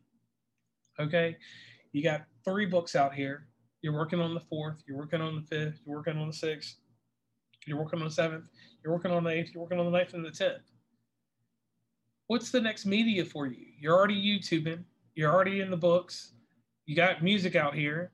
[1.00, 1.36] Okay.
[1.92, 3.46] You got three books out here.
[3.82, 6.76] You're working on the fourth, you're working on the fifth, you're working on the sixth,
[7.66, 8.48] you're working on the seventh,
[8.82, 10.72] you're working on the eighth, you're working on the ninth and the tenth.
[12.26, 13.66] What's the next media for you?
[13.78, 14.82] You're already YouTubing,
[15.14, 16.32] you're already in the books,
[16.86, 18.10] you got music out here.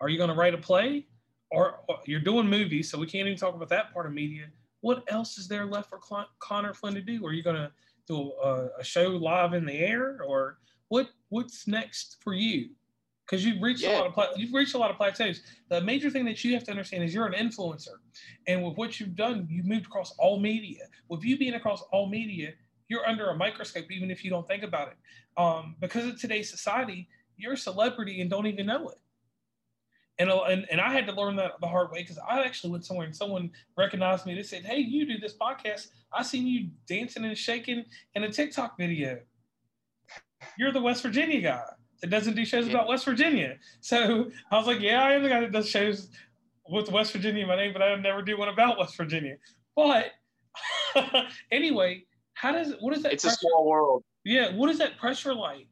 [0.00, 1.06] Are you going to write a play?
[1.50, 4.46] Or, or you're doing movies, so we can't even talk about that part of media.
[4.80, 5.98] What else is there left for
[6.38, 7.26] Connor Flynn to do?
[7.26, 7.70] Are you going to
[8.06, 12.70] do a, a show live in the air, or what what's next for you?
[13.24, 14.00] Because you've reached yeah.
[14.00, 15.40] a lot of you've reached a lot of plateaus.
[15.68, 17.96] The major thing that you have to understand is you're an influencer,
[18.46, 20.84] and with what you've done, you've moved across all media.
[21.08, 22.52] With you being across all media,
[22.88, 24.96] you're under a microscope, even if you don't think about it.
[25.40, 28.98] Um, because of today's society, you're a celebrity and don't even know it.
[30.18, 32.84] And, and, and I had to learn that the hard way because I actually went
[32.84, 34.34] somewhere and someone recognized me.
[34.34, 35.86] They said, "Hey, you do this podcast.
[36.12, 39.20] I seen you dancing and shaking in a TikTok video."
[40.58, 41.62] You're the West Virginia guy
[42.00, 43.56] that doesn't do shows about West Virginia.
[43.80, 46.08] So I was like, yeah, I am the guy that does shows
[46.68, 49.36] with West Virginia in my name, but I never do one about West Virginia.
[49.76, 50.12] But
[51.52, 53.12] anyway, how does what is that?
[53.12, 53.34] It's pressure?
[53.34, 54.04] a small world.
[54.24, 55.66] Yeah, what is that pressure like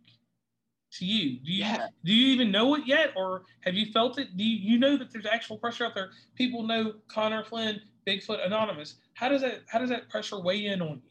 [0.92, 1.40] to you?
[1.40, 1.86] Do you yeah.
[2.04, 4.36] do you even know it yet, or have you felt it?
[4.36, 6.10] Do you, you know that there's actual pressure out there?
[6.34, 8.96] People know Connor Flynn, Bigfoot Anonymous.
[9.14, 11.10] How does that how does that pressure weigh in on you?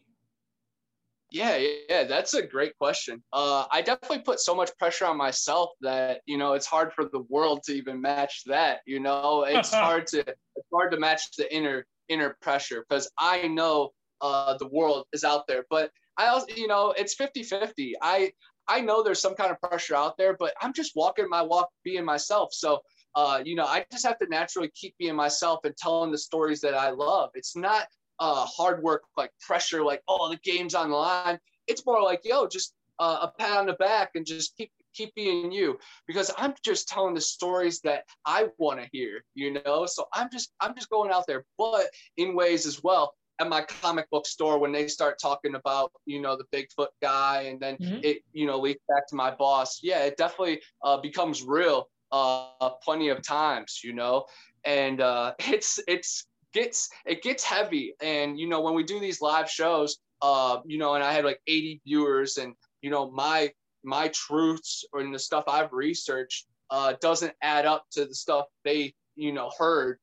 [1.30, 1.58] Yeah,
[1.90, 3.22] yeah, that's a great question.
[3.34, 7.06] Uh, I definitely put so much pressure on myself that you know it's hard for
[7.06, 8.80] the world to even match that.
[8.86, 13.48] You know, it's hard to it's hard to match the inner inner pressure because I
[13.48, 17.94] know uh, the world is out there, but I also you know it's 50-50.
[18.02, 18.32] I
[18.70, 21.70] I know there's some kind of pressure out there, but I'm just walking my walk,
[21.84, 22.54] being myself.
[22.54, 22.80] So
[23.16, 26.62] uh, you know, I just have to naturally keep being myself and telling the stories
[26.62, 27.32] that I love.
[27.34, 27.88] It's not
[28.20, 31.40] uh, hard work, like pressure, like oh the game's on the line.
[31.68, 35.14] It's more like yo, just uh, a pat on the back and just keep keep
[35.16, 35.78] being you
[36.08, 39.86] because I'm just telling the stories that I want to hear, you know.
[39.86, 43.14] So I'm just I'm just going out there, but in ways as well.
[43.40, 47.42] At my comic book store, when they start talking about you know the Bigfoot guy,
[47.44, 48.00] and then mm-hmm.
[48.02, 52.70] it you know leads back to my boss, yeah, it definitely uh, becomes real uh,
[52.84, 54.26] plenty of times, you know,
[54.66, 56.26] and uh, it's it's
[56.58, 57.94] gets it gets heavy.
[58.02, 61.26] And you know, when we do these live shows, uh, you know, and I had
[61.26, 63.52] like 80 viewers, and you know, my
[63.84, 68.94] my truths or the stuff I've researched uh, doesn't add up to the stuff they
[69.16, 70.00] you know heard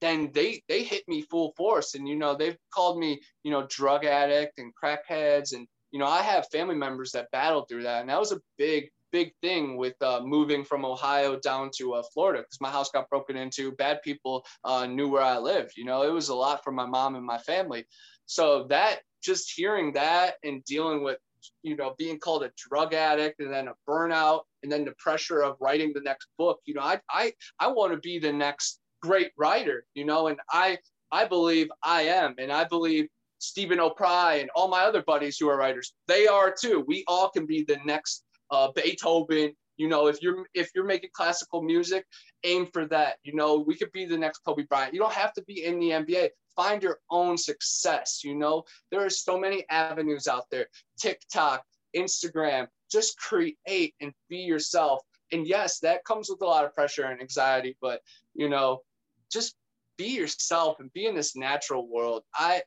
[0.00, 1.94] then they they hit me full force.
[1.94, 5.54] And you know they've called me you know drug addict and crackheads.
[5.54, 8.00] And you know i have family members that battled through that.
[8.00, 12.02] And that was a big big thing with uh, moving from Ohio down to uh,
[12.12, 13.72] Florida because my house got broken into.
[13.72, 15.72] Bad people uh, knew where I lived.
[15.76, 17.86] You know, it was a lot for my mom and my family.
[18.26, 21.18] So that just hearing that and dealing with,
[21.62, 25.42] you know, being called a drug addict and then a burnout and then the pressure
[25.42, 26.60] of writing the next book.
[26.64, 29.84] You know, I I I want to be the next great writer.
[29.94, 30.78] You know, and I
[31.10, 35.48] I believe I am, and I believe Stephen O'Pry and all my other buddies who
[35.48, 36.84] are writers, they are too.
[36.86, 39.52] We all can be the next uh, Beethoven.
[39.76, 42.04] You know, if you're if you're making classical music,
[42.44, 43.18] aim for that.
[43.22, 44.92] You know, we could be the next Kobe Bryant.
[44.92, 46.30] You don't have to be in the NBA.
[46.56, 48.22] Find your own success.
[48.24, 50.66] You know, there are so many avenues out there.
[51.00, 51.62] TikTok,
[51.96, 52.66] Instagram.
[52.90, 55.02] Just create and be yourself.
[55.30, 58.00] And yes, that comes with a lot of pressure and anxiety, but
[58.34, 58.80] you know,
[59.30, 59.54] just
[59.96, 62.22] be yourself and be in this natural world.
[62.34, 62.62] I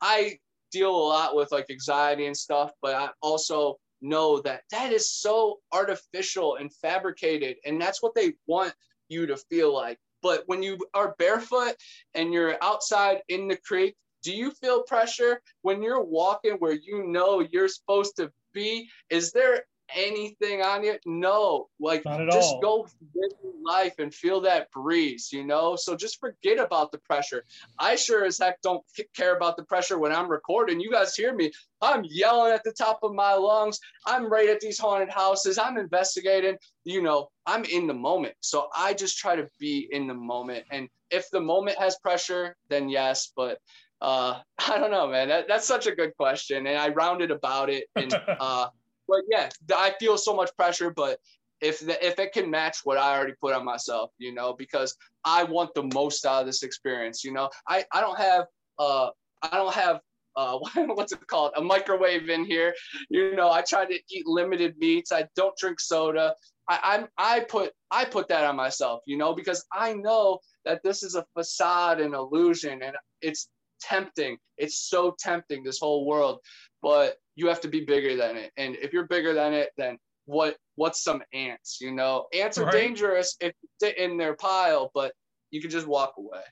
[0.00, 0.38] I
[0.72, 3.76] deal a lot with like anxiety and stuff, but I also
[4.08, 8.72] know that that is so artificial and fabricated and that's what they want
[9.08, 9.98] you to feel like.
[10.22, 11.74] But when you are barefoot
[12.14, 15.40] and you're outside in the creek do you feel pressure?
[15.62, 20.96] When you're walking where you know you're supposed to be is there anything on you?
[21.06, 22.60] No, like just all.
[22.60, 23.32] go live
[23.64, 25.76] life and feel that breeze, you know?
[25.76, 27.44] So just forget about the pressure.
[27.78, 28.82] I sure as heck don't
[29.14, 30.80] care about the pressure when I'm recording.
[30.80, 31.50] You guys hear me.
[31.82, 33.78] I'm yelling at the top of my lungs.
[34.06, 35.58] I'm right at these haunted houses.
[35.58, 36.56] I'm investigating.
[36.84, 38.34] You know, I'm in the moment.
[38.40, 40.64] So I just try to be in the moment.
[40.70, 43.58] And if the moment has pressure, then yes, but
[44.00, 45.28] uh, I don't know, man.
[45.28, 48.68] That, that's such a good question, and I rounded about it, and uh,
[49.08, 51.18] but yeah, I feel so much pressure, but
[51.60, 54.96] if the, if it can match what I already put on myself, you know, because
[55.24, 58.44] I want the most out of this experience, you know, I, I don't have
[58.78, 59.10] uh
[59.42, 60.00] I don't have
[60.36, 62.74] uh what's it called a microwave in here,
[63.08, 63.50] you know.
[63.50, 65.12] I try to eat limited meats.
[65.12, 66.34] I don't drink soda.
[66.68, 70.82] I, I'm I put I put that on myself, you know, because I know that
[70.82, 73.48] this is a facade and illusion, and it's
[73.80, 74.36] tempting.
[74.58, 76.40] It's so tempting this whole world,
[76.82, 78.50] but you have to be bigger than it.
[78.56, 81.78] And if you're bigger than it, then what what's some ants?
[81.80, 82.72] You know, ants are right.
[82.72, 85.12] dangerous if you sit in their pile, but
[85.50, 86.42] you can just walk away.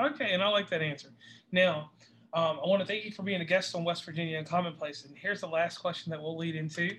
[0.00, 1.08] Okay, and I like that answer.
[1.50, 1.90] Now,
[2.34, 5.04] um, I want to thank you for being a guest on West Virginia Uncommonplace.
[5.04, 6.96] And here's the last question that we'll lead into.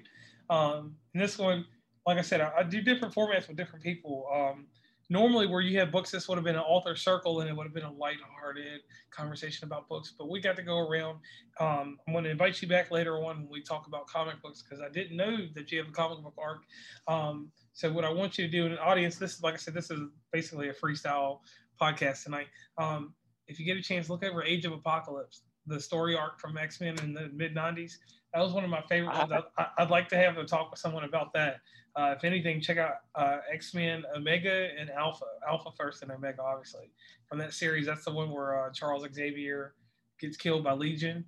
[0.50, 1.66] Um, and this one,
[2.06, 4.28] like I said, I, I, do different formats with different people.
[4.32, 4.68] Um,
[5.14, 7.66] normally where you have books, this would have been an author circle and it would
[7.66, 10.16] have been a light-hearted conversation about books.
[10.18, 11.20] But we got to go around.
[11.60, 14.64] Um, I'm going to invite you back later on when we talk about comic books
[14.64, 16.64] because I didn't know that you have a comic book arc.
[17.08, 19.58] Um, so what I want you to do in an audience, this is like I
[19.58, 20.00] said, this is
[20.32, 21.42] basically a freestyle
[21.80, 22.48] podcast tonight.
[22.80, 23.14] Um,
[23.48, 26.82] if you get a chance, look over Age of Apocalypse, the story arc from X
[26.82, 27.94] Men in the mid '90s.
[28.34, 29.32] That was one of my favorite ones.
[29.58, 31.58] I, would like to have a talk with someone about that
[31.96, 35.26] uh, if anything, check out uh, X Men Omega and Alpha.
[35.48, 36.92] Alpha first and Omega, obviously.
[37.30, 39.76] From that series, that's the one where uh, Charles Xavier
[40.20, 41.26] gets killed by Legion.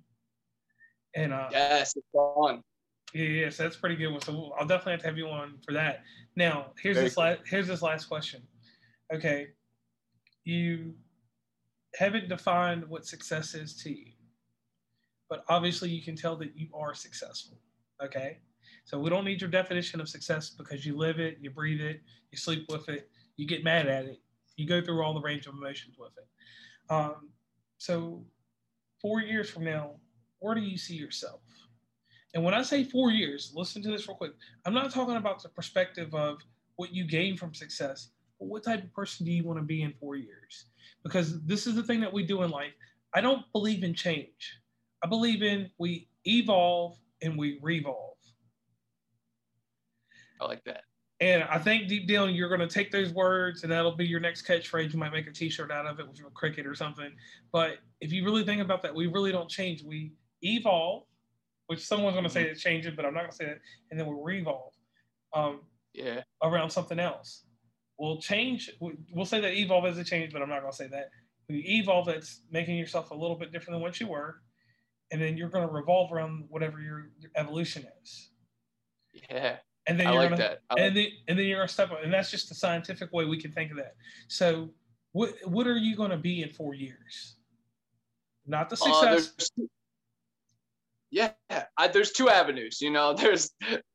[1.14, 2.62] And uh, yes, it's fun.
[3.14, 4.20] Yeah, yeah, so that's pretty good one.
[4.20, 6.02] So I'll definitely have to have you on for that.
[6.34, 8.42] Now, here's Very this last here's this last question.
[9.14, 9.48] Okay,
[10.44, 10.94] you
[11.94, 14.06] haven't defined what success is to you,
[15.28, 17.58] but obviously you can tell that you are successful.
[18.02, 18.38] Okay,
[18.84, 22.00] so we don't need your definition of success because you live it, you breathe it,
[22.30, 24.20] you sleep with it, you get mad at it,
[24.56, 26.92] you go through all the range of emotions with it.
[26.92, 27.30] Um,
[27.78, 28.24] so
[29.00, 29.92] four years from now,
[30.38, 31.40] where do you see yourself?
[32.34, 34.32] And when I say four years, listen to this real quick.
[34.66, 36.38] I'm not talking about the perspective of
[36.76, 39.82] what you gain from success, but what type of person do you want to be
[39.82, 40.66] in four years?
[41.02, 42.72] Because this is the thing that we do in life.
[43.14, 44.58] I don't believe in change.
[45.04, 48.16] I believe in we evolve and we revolve.
[50.40, 50.82] I like that.
[51.20, 54.20] And I think deep down you're going to take those words and that'll be your
[54.20, 54.92] next catchphrase.
[54.92, 57.10] You might make a T-shirt out of it with a cricket or something.
[57.52, 59.82] But if you really think about that, we really don't change.
[59.82, 61.04] We evolve,
[61.68, 62.54] which someone's going to say mm-hmm.
[62.54, 63.60] that changes, but I'm not going to say that.
[63.90, 64.74] And then we revolve.
[65.32, 65.60] Um,
[65.94, 66.22] yeah.
[66.42, 67.44] Around something else.
[67.98, 68.70] We'll change.
[68.78, 71.08] We'll say that evolve is a change, but I'm not going to say that.
[71.48, 72.06] We evolve.
[72.06, 74.42] That's making yourself a little bit different than what you were,
[75.12, 78.30] and then you're going to revolve around whatever your, your evolution is.
[79.30, 79.56] Yeah
[79.86, 80.62] and then I you're like gonna, that.
[80.70, 83.24] Like and then and then you're gonna step up, and that's just the scientific way
[83.24, 83.94] we can think of that.
[84.28, 84.70] So,
[85.12, 87.36] what what are you gonna be in four years?
[88.46, 89.50] Not the uh, success.
[89.58, 89.64] Uh,
[91.10, 91.30] yeah,
[91.78, 92.80] I, there's two avenues.
[92.80, 93.50] You know, there's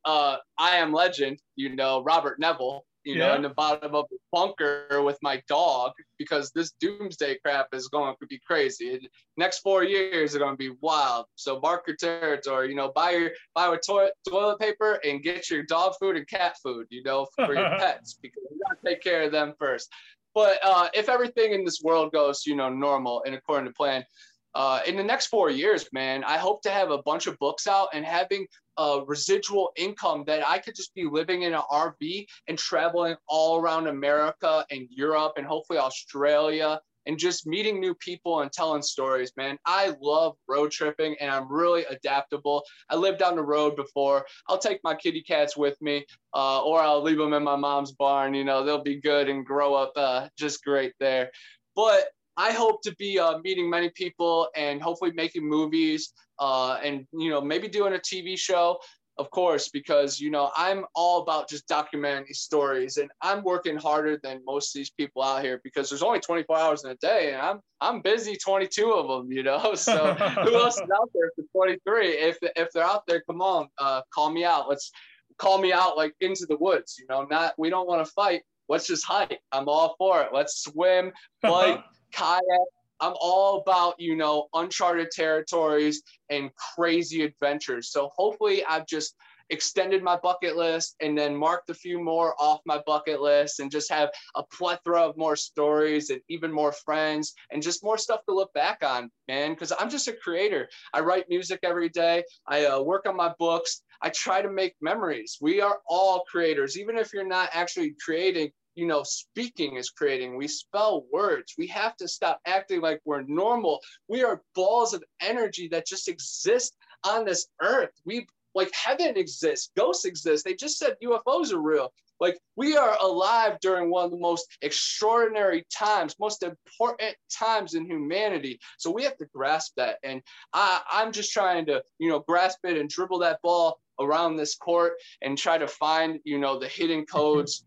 [0.05, 1.39] uh, I am Legend.
[1.55, 2.85] You know, Robert Neville.
[3.03, 7.67] You know, in the bottom of the bunker with my dog because this doomsday crap
[7.73, 8.99] is going to be crazy.
[9.37, 11.25] Next four years are going to be wild.
[11.35, 12.69] So mark your territory.
[12.69, 16.27] You know, buy your buy your toilet toilet paper and get your dog food and
[16.27, 16.87] cat food.
[16.89, 19.89] You know, for your pets because you got to take care of them first.
[20.33, 24.05] But uh, if everything in this world goes, you know, normal and according to plan,
[24.53, 27.67] uh, in the next four years, man, I hope to have a bunch of books
[27.67, 28.47] out and having
[28.77, 33.59] a residual income that I could just be living in an RV and traveling all
[33.59, 39.31] around America and Europe and hopefully Australia and just meeting new people and telling stories,
[39.35, 39.57] man.
[39.65, 42.63] I love road tripping and I'm really adaptable.
[42.89, 44.25] I lived down the road before.
[44.47, 47.91] I'll take my kitty cats with me uh, or I'll leave them in my mom's
[47.93, 48.33] barn.
[48.33, 51.31] You know, they'll be good and grow up uh, just great there.
[51.75, 57.05] But I hope to be uh, meeting many people and hopefully making movies uh, and
[57.13, 58.79] you know maybe doing a TV show,
[59.17, 63.77] of course, because you know I'm all about just documenting these stories and I'm working
[63.77, 66.95] harder than most of these people out here because there's only 24 hours in a
[66.95, 69.75] day and I'm I'm busy 22 of them, you know.
[69.75, 70.13] So
[70.43, 72.07] who else is out there for 23?
[72.07, 74.67] If if they're out there, come on, uh, call me out.
[74.67, 74.91] Let's
[75.37, 77.27] call me out like into the woods, you know.
[77.29, 78.41] Not we don't want to fight.
[78.67, 79.39] Let's just hike.
[79.51, 80.29] I'm all for it.
[80.33, 81.11] Let's swim,
[81.41, 82.67] bike kayak.
[82.99, 87.91] I'm all about, you know, uncharted territories and crazy adventures.
[87.91, 89.15] So hopefully I've just
[89.51, 93.69] extended my bucket list and then marked a few more off my bucket list and
[93.69, 98.21] just have a plethora of more stories and even more friends and just more stuff
[98.25, 99.51] to look back on, man.
[99.51, 100.69] Because I'm just a creator.
[100.93, 102.23] I write music every day.
[102.47, 103.81] I uh, work on my books.
[104.01, 105.37] I try to make memories.
[105.41, 106.79] We are all creators.
[106.79, 110.37] Even if you're not actually creating, you know, speaking is creating.
[110.37, 111.55] We spell words.
[111.57, 113.81] We have to stop acting like we're normal.
[114.07, 117.91] We are balls of energy that just exist on this earth.
[118.05, 120.43] We like heaven exists, ghosts exist.
[120.43, 121.93] They just said UFOs are real.
[122.19, 127.85] Like we are alive during one of the most extraordinary times, most important times in
[127.85, 128.59] humanity.
[128.77, 129.97] So we have to grasp that.
[130.03, 130.21] And
[130.53, 134.55] I, I'm just trying to, you know, grasp it and dribble that ball around this
[134.55, 134.93] court
[135.23, 137.17] and try to find, you know, the hidden mm-hmm.
[137.17, 137.65] codes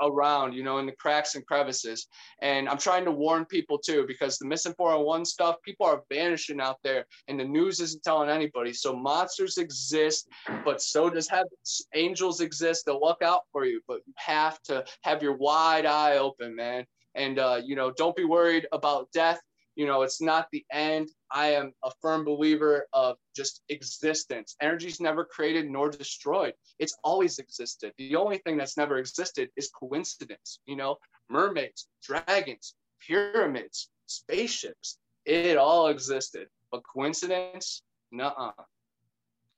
[0.00, 2.06] around, you know, in the cracks and crevices.
[2.42, 6.60] And I'm trying to warn people too, because the missing 411 stuff, people are vanishing
[6.60, 8.72] out there and the news isn't telling anybody.
[8.72, 10.28] So monsters exist,
[10.64, 11.48] but so does heaven.
[11.94, 12.84] Angels exist.
[12.86, 16.84] They'll look out for you, but you have to have your wide eye open, man.
[17.14, 19.40] And, uh, you know, don't be worried about death
[19.78, 21.08] you know it's not the end.
[21.30, 24.56] I am a firm believer of just existence.
[24.60, 26.52] Energy is never created nor destroyed.
[26.80, 27.92] It's always existed.
[27.96, 30.96] The only thing that's never existed is coincidence you know?
[31.30, 36.48] Mermaids dragons pyramids spaceships it all existed.
[36.72, 37.82] But coincidence?
[38.10, 38.52] Nah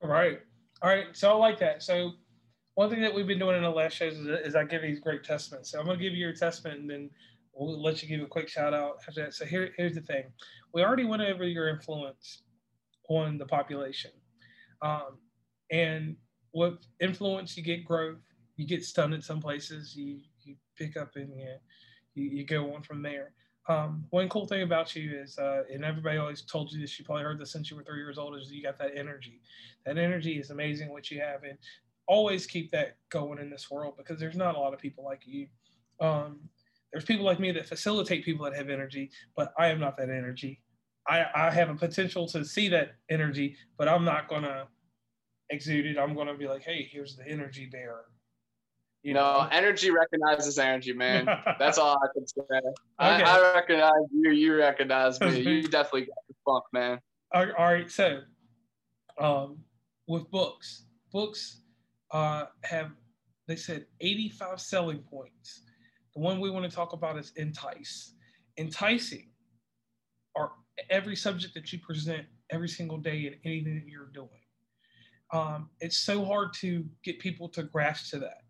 [0.02, 0.40] all right.
[0.82, 1.06] All right.
[1.12, 1.82] So i like that.
[1.82, 2.12] So
[2.74, 5.00] one thing that we've been doing in the last shows is, is i give these
[5.00, 5.70] great testaments.
[5.70, 7.10] So i'm going to give you your testament and then
[7.53, 9.34] we'll let you give a quick shout out after that.
[9.34, 10.24] So here, here's the thing.
[10.72, 12.42] We already went over your influence
[13.09, 14.12] on the population.
[14.82, 15.18] Um,
[15.70, 16.16] and
[16.55, 18.18] with influence, you get growth,
[18.57, 21.55] you get stunned in some places, you, you pick up and you,
[22.14, 23.32] you, you go on from there.
[23.68, 27.05] Um, one cool thing about you is, uh, and everybody always told you this, you
[27.05, 29.40] probably heard this since you were three years old, is you got that energy.
[29.86, 31.44] That energy is amazing what you have.
[31.44, 31.57] And
[32.07, 35.22] always keep that going in this world because there's not a lot of people like
[35.24, 35.46] you.
[36.01, 36.40] Um,
[36.93, 40.11] there's people like me that facilitate people that have energy, but I am not that
[40.11, 40.61] energy.
[41.09, 44.66] I, I have a potential to see that energy, but I'm not gonna
[45.51, 45.99] exude it.
[45.99, 48.05] I'm gonna be like, hey, here's the energy bearer.
[49.03, 51.26] You know, energy recognizes energy, man.
[51.59, 52.43] That's all I can say.
[52.43, 52.61] Okay.
[52.99, 54.30] I, I, recognize you.
[54.30, 55.41] You recognize me.
[55.41, 57.01] You definitely got the funk, man.
[57.32, 57.55] All right.
[57.57, 58.20] All right so,
[59.18, 59.59] um,
[60.07, 61.62] with books, books
[62.11, 62.91] uh, have
[63.49, 65.62] they said 85 selling points.
[66.14, 68.14] The one we want to talk about is entice.
[68.58, 69.30] Enticing
[70.36, 70.52] are
[70.90, 74.28] every subject that you present every single day in anything that you're doing.
[75.32, 78.42] Um, it's so hard to get people to grasp to that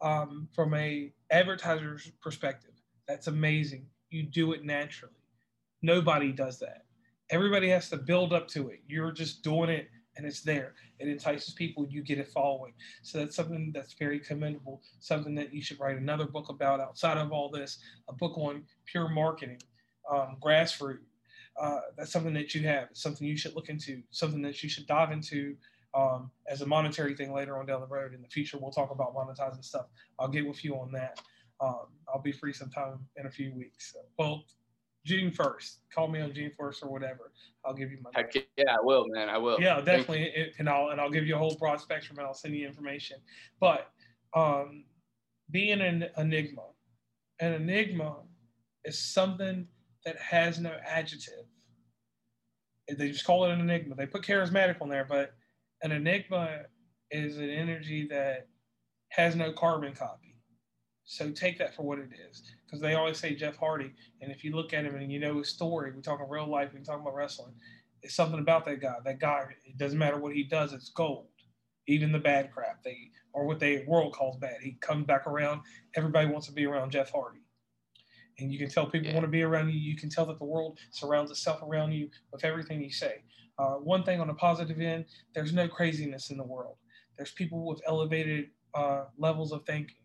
[0.00, 2.70] um, from a advertiser's perspective.
[3.08, 3.86] That's amazing.
[4.10, 5.14] You do it naturally.
[5.82, 6.84] Nobody does that.
[7.30, 8.80] Everybody has to build up to it.
[8.86, 9.88] You're just doing it
[10.18, 10.74] and it's there.
[10.98, 12.74] It entices people, you get it following.
[13.02, 17.16] So that's something that's very commendable, something that you should write another book about outside
[17.16, 19.62] of all this, a book on pure marketing,
[20.10, 20.98] um, grassroots.
[21.58, 24.86] Uh, that's something that you have, something you should look into, something that you should
[24.86, 25.56] dive into
[25.94, 28.14] um, as a monetary thing later on down the road.
[28.14, 29.86] In the future, we'll talk about monetizing stuff.
[30.18, 31.20] I'll get with you on that.
[31.60, 33.96] Um, I'll be free sometime in a few weeks.
[34.18, 34.44] Well,
[35.04, 35.80] June first.
[35.94, 37.32] Call me on June first or whatever.
[37.64, 38.10] I'll give you my.
[38.14, 39.28] Heck yeah, I will, man.
[39.28, 39.60] I will.
[39.60, 42.54] Yeah, definitely, and I'll and I'll give you a whole broad spectrum, and I'll send
[42.54, 43.18] you information.
[43.60, 43.90] But
[44.34, 44.84] um,
[45.50, 45.80] be an
[46.16, 46.62] enigma.
[47.40, 48.16] An enigma
[48.84, 49.66] is something
[50.04, 51.44] that has no adjective.
[52.88, 53.94] They just call it an enigma.
[53.94, 55.34] They put charismatic on there, but
[55.82, 56.62] an enigma
[57.10, 58.48] is an energy that
[59.10, 60.36] has no carbon copy.
[61.04, 62.42] So take that for what it is.
[62.68, 65.38] Because they always say Jeff Hardy, and if you look at him and you know
[65.38, 67.54] his story, we talk about real life, we're talking about wrestling,
[68.02, 68.96] it's something about that guy.
[69.04, 71.28] That guy, it doesn't matter what he does, it's gold.
[71.86, 74.56] Even the bad crap, they or what the world calls bad.
[74.62, 75.62] He comes back around.
[75.96, 77.40] Everybody wants to be around Jeff Hardy.
[78.38, 79.14] And you can tell people yeah.
[79.14, 79.78] want to be around you.
[79.78, 83.22] You can tell that the world surrounds itself around you with everything you say.
[83.58, 86.76] Uh, one thing on a positive end, there's no craziness in the world.
[87.16, 89.96] There's people with elevated uh, levels of thinking.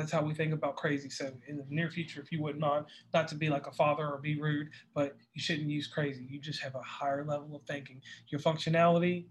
[0.00, 1.10] That's how we think about crazy.
[1.10, 4.08] So in the near future, if you wouldn't mind, not to be like a father
[4.08, 6.26] or be rude, but you shouldn't use crazy.
[6.26, 8.00] You just have a higher level of thinking.
[8.28, 9.26] Your functionality,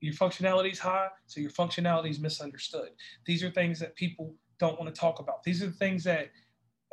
[0.00, 2.90] your functionality is high, so your functionality is misunderstood.
[3.26, 5.42] These are things that people don't want to talk about.
[5.42, 6.28] These are the things that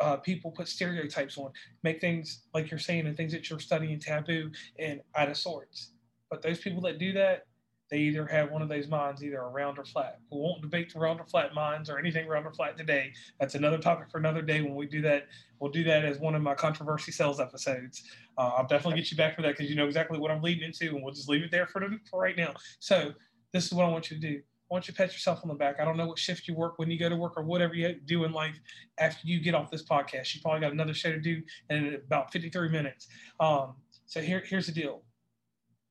[0.01, 1.51] uh, people put stereotypes on,
[1.83, 4.49] make things like you're saying and things that you're studying taboo
[4.79, 5.91] and out of sorts.
[6.31, 7.45] But those people that do that,
[7.91, 10.19] they either have one of those minds, either a round or flat.
[10.31, 13.13] We won't debate the round or flat minds or anything round or flat today.
[13.39, 14.61] That's another topic for another day.
[14.61, 15.27] When we do that,
[15.59, 18.03] we'll do that as one of my controversy sales episodes.
[18.37, 20.63] Uh, I'll definitely get you back for that because you know exactly what I'm leading
[20.63, 22.53] into, and we'll just leave it there for, the, for right now.
[22.79, 23.13] So
[23.53, 24.37] this is what I want you to do.
[24.39, 25.79] I want you to pat yourself on the back.
[25.79, 27.93] I don't know what shift you work when you go to work or whatever you
[28.05, 28.59] do in life
[28.97, 30.33] after you get off this podcast.
[30.33, 33.07] You probably got another show to do in about 53 minutes.
[33.39, 33.75] Um,
[34.07, 35.03] so here, here's the deal.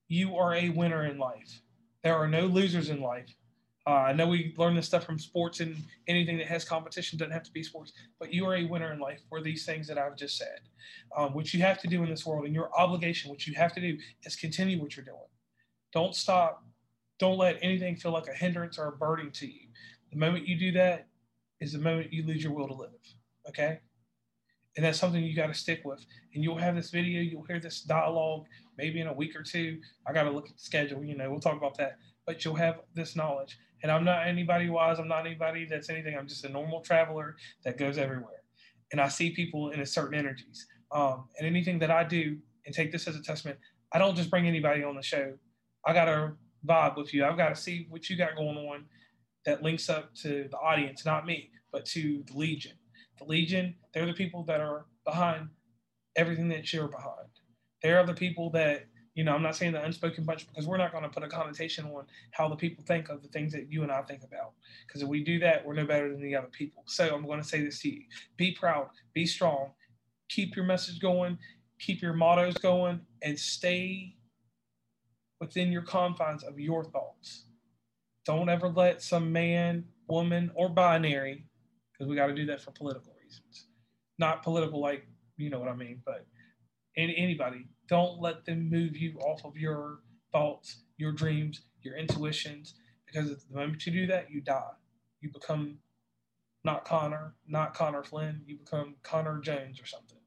[0.09, 1.61] You are a winner in life.
[2.05, 3.35] There are no losers in life.
[3.87, 5.77] Uh, I know we learn this stuff from sports and
[6.07, 8.99] anything that has competition doesn't have to be sports, but you are a winner in
[9.01, 10.61] life for these things that I've just said.
[11.17, 13.75] Um, what you have to do in this world and your obligation, what you have
[13.75, 15.19] to do is continue what you're doing.
[15.93, 16.65] Don't stop
[17.19, 19.69] don't let anything feel like a hindrance or a burden to you.
[20.11, 21.07] The moment you do that
[21.61, 22.91] is the moment you lose your will to live.
[23.49, 23.81] Okay?
[24.77, 26.05] And that's something you got to stick with.
[26.35, 28.47] And you'll have this video, you'll hear this dialogue
[28.77, 29.81] maybe in a week or two.
[30.07, 31.99] I got to look at the schedule, you know, we'll talk about that.
[32.27, 33.59] But you'll have this knowledge.
[33.83, 36.17] And I'm not anybody wise, I'm not anybody that's anything.
[36.17, 38.43] I'm just a normal traveler that goes everywhere.
[38.93, 40.67] And I see people in a certain energies.
[40.91, 43.59] Um, and anything that I do, and take this as a testament,
[43.93, 45.35] I don't just bring anybody on the show.
[45.87, 46.33] I got to
[46.67, 47.25] vibe with you.
[47.25, 48.87] I've got to see what you got going on
[49.45, 52.73] that links up to the audience, not me, but to the Legion.
[53.19, 55.49] The Legion, they're the people that are behind
[56.17, 57.29] everything that you're behind.
[57.83, 60.93] They're the people that, you know, I'm not saying the unspoken bunch because we're not
[60.93, 63.83] going to put a connotation on how the people think of the things that you
[63.83, 64.53] and I think about.
[64.87, 66.83] Because if we do that, we're no better than the other people.
[66.87, 68.03] So I'm going to say this to you
[68.37, 69.73] be proud, be strong,
[70.29, 71.39] keep your message going,
[71.79, 74.17] keep your mottos going, and stay
[75.41, 77.47] within your confines of your thoughts.
[78.25, 81.45] Don't ever let some man, woman, or binary,
[81.95, 83.69] because we got to do that for political reasons.
[84.19, 86.27] Not political, like, you know what I mean, but
[86.97, 90.01] any, anybody, don't let them move you off of your
[90.33, 92.75] thoughts, your dreams, your intuitions,
[93.07, 94.73] because the moment you do that, you die.
[95.21, 95.79] You become
[96.65, 100.19] not Connor, not Connor Flynn, you become Connor Jones or something.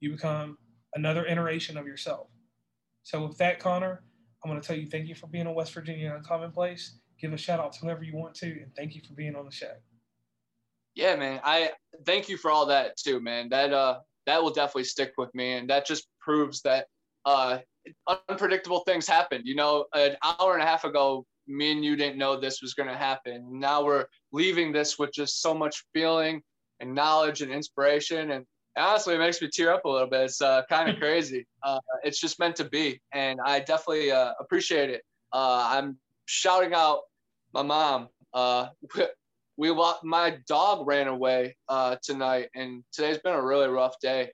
[0.00, 0.58] You become
[0.94, 2.28] another iteration of yourself.
[3.02, 4.02] So with that, Connor,
[4.42, 6.98] I'm going to tell you thank you for being on West Virginia Uncommon Place.
[7.20, 9.44] Give a shout out to whoever you want to, and thank you for being on
[9.44, 9.72] the show.
[10.94, 11.40] Yeah, man.
[11.44, 11.72] I
[12.04, 13.48] thank you for all that too, man.
[13.50, 16.86] That uh that will definitely stick with me, and that just proves that
[17.24, 17.58] uh
[18.28, 19.42] unpredictable things happen.
[19.44, 22.74] You know, an hour and a half ago, me and you didn't know this was
[22.74, 23.58] going to happen.
[23.58, 26.42] Now we're leaving this with just so much feeling
[26.80, 28.44] and knowledge and inspiration, and
[28.76, 30.22] honestly, it makes me tear up a little bit.
[30.22, 31.46] It's uh, kind of crazy.
[31.62, 35.02] Uh, it's just meant to be, and I definitely uh, appreciate it.
[35.32, 37.00] Uh, I'm shouting out
[37.54, 38.08] my mom.
[39.60, 44.30] Uh, we my dog ran away uh, tonight, and today's been a really rough day.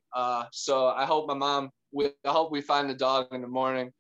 [0.53, 1.71] so I hope my mom.
[1.93, 3.93] We, I hope we find the dog in the morning.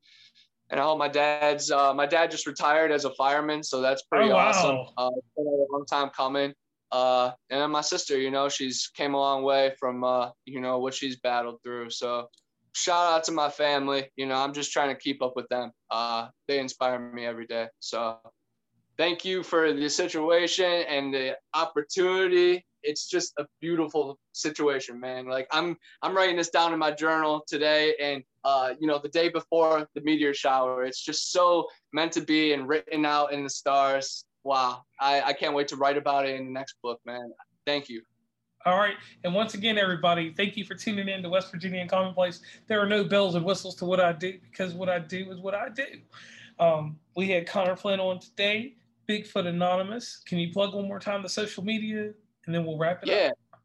[0.68, 4.30] And I hope my dad's my dad just retired as a fireman, so that's pretty
[4.30, 4.48] oh, wow.
[4.48, 5.14] awesome.
[5.16, 6.52] it's been a long time coming.
[6.92, 10.60] Uh, and then my sister, you know, she's came a long way from, uh, you
[10.60, 11.90] know, what she's battled through.
[11.90, 12.28] So
[12.74, 14.08] shout out to my family.
[14.16, 15.72] You know, I'm just trying to keep up with them.
[15.90, 17.66] Uh, they inspire me every day.
[17.80, 18.18] So
[18.98, 22.64] thank you for the situation and the opportunity.
[22.82, 25.26] It's just a beautiful situation, man.
[25.26, 29.08] Like I'm, I'm writing this down in my journal today, and uh, you know, the
[29.08, 30.84] day before the meteor shower.
[30.84, 35.32] It's just so meant to be and written out in the stars wow, I, I
[35.32, 37.32] can't wait to write about it in the next book, man.
[37.66, 38.02] Thank you.
[38.64, 38.94] All right.
[39.24, 42.40] And once again, everybody, thank you for tuning in to West Virginia Uncommonplace.
[42.68, 45.38] There are no bells and whistles to what I do because what I do is
[45.38, 45.84] what I do.
[46.58, 48.76] Um, we had Connor Flynn on today,
[49.08, 50.22] Bigfoot Anonymous.
[50.26, 52.12] Can you plug one more time the social media
[52.46, 53.20] and then we'll wrap it yeah, up.
[53.20, 53.58] Yeah,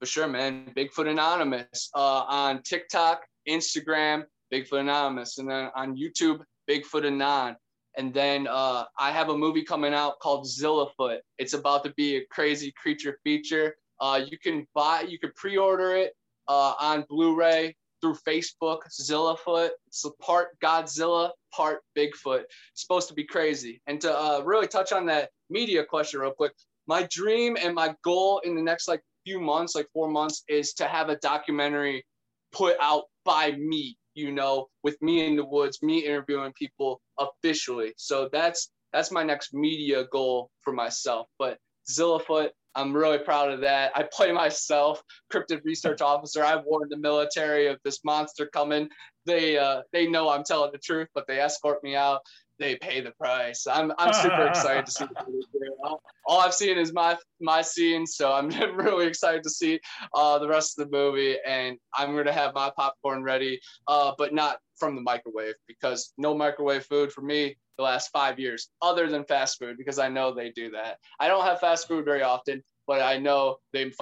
[0.00, 0.72] for sure, man.
[0.76, 7.56] Bigfoot Anonymous uh, on TikTok, Instagram, Bigfoot Anonymous, and then on YouTube, Bigfoot Anon.
[7.96, 11.18] And then uh, I have a movie coming out called Zillafoot.
[11.38, 13.76] It's about to be a crazy creature feature.
[14.00, 16.12] Uh, you can buy, you can pre-order it
[16.48, 18.80] uh, on Blu-ray through Facebook.
[19.00, 19.70] Zillafoot.
[19.86, 22.42] It's part Godzilla, part Bigfoot.
[22.42, 23.80] It's supposed to be crazy.
[23.86, 26.52] And to uh, really touch on that media question real quick,
[26.86, 30.74] my dream and my goal in the next like few months, like four months, is
[30.74, 32.04] to have a documentary
[32.52, 37.94] put out by me you know, with me in the woods, me interviewing people officially.
[37.96, 41.26] So that's that's my next media goal for myself.
[41.36, 41.58] But
[41.90, 43.92] Zillafoot, I'm really proud of that.
[43.94, 45.02] I play myself,
[45.32, 46.44] cryptid research officer.
[46.44, 48.88] I've warned the military of this monster coming.
[49.26, 52.20] They uh, they know I'm telling the truth, but they escort me out
[52.58, 53.66] they pay the price.
[53.66, 55.04] I'm I'm super excited to see
[55.84, 59.80] all, all, I've seen is my my scene, so I'm really excited to see
[60.14, 64.32] uh, the rest of the movie, and I'm gonna have my popcorn ready, uh, but
[64.32, 69.08] not from the microwave because no microwave food for me the last five years, other
[69.08, 70.98] than fast food, because I know they do that.
[71.18, 73.92] I don't have fast food very often but I know they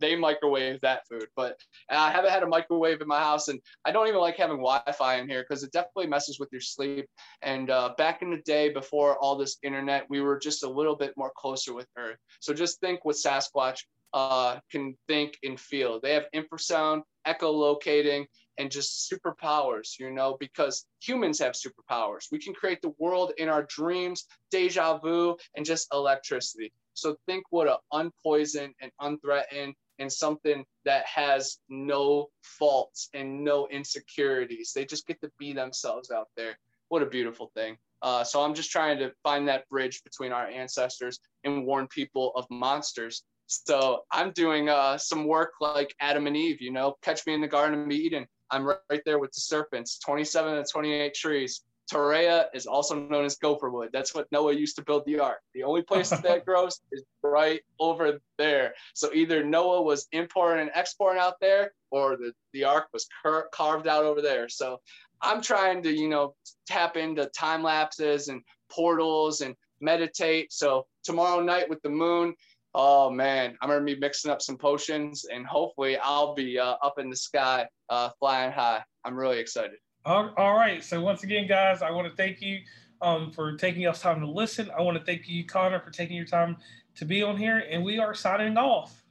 [0.00, 1.26] they microwave that food.
[1.36, 4.58] But I haven't had a microwave in my house, and I don't even like having
[4.58, 7.06] Wi-Fi in here because it definitely messes with your sleep.
[7.42, 10.96] And uh, back in the day, before all this internet, we were just a little
[10.96, 12.18] bit more closer with Earth.
[12.40, 13.80] So just think what Sasquatch
[14.12, 16.00] uh, can think and feel.
[16.00, 18.26] They have infrasound, echolocating,
[18.58, 22.26] and just superpowers, you know, because humans have superpowers.
[22.30, 26.72] We can create the world in our dreams, deja vu, and just electricity.
[26.94, 33.68] So think what an unpoisoned and unthreatened and something that has no faults and no
[33.68, 34.72] insecurities.
[34.74, 36.58] They just get to be themselves out there.
[36.88, 37.76] What a beautiful thing.
[38.02, 42.32] Uh, so I'm just trying to find that bridge between our ancestors and warn people
[42.34, 43.22] of monsters.
[43.46, 47.40] So I'm doing uh, some work like Adam and Eve, you know, catch me in
[47.40, 48.26] the Garden of Eden.
[48.50, 51.62] I'm right there with the serpents, 27 and 28 trees.
[51.90, 53.90] Torreya is also known as gopher wood.
[53.92, 55.40] That's what Noah used to build the ark.
[55.54, 58.74] The only place that grows is right over there.
[58.94, 63.48] So either Noah was importing and exporting out there, or the, the ark was cur-
[63.52, 64.48] carved out over there.
[64.48, 64.80] So
[65.20, 66.34] I'm trying to, you know,
[66.66, 70.52] tap into time lapses and portals and meditate.
[70.52, 72.34] So tomorrow night with the moon,
[72.74, 76.98] oh man, I'm gonna be mixing up some potions, and hopefully I'll be uh, up
[76.98, 78.82] in the sky, uh, flying high.
[79.04, 79.78] I'm really excited.
[80.04, 80.82] All, all right.
[80.82, 82.60] So once again, guys, I want to thank you
[83.02, 84.70] um, for taking us time to listen.
[84.76, 86.56] I want to thank you, Connor, for taking your time
[86.96, 89.04] to be on here, and we are signing off.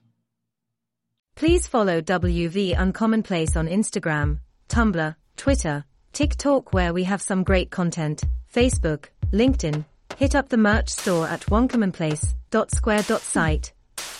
[1.35, 8.21] Please follow WV Uncommonplace on Instagram, Tumblr, Twitter, TikTok, where we have some great content,
[8.53, 9.85] Facebook, LinkedIn.
[10.17, 13.71] Hit up the merch store at uncommonplace.square.site.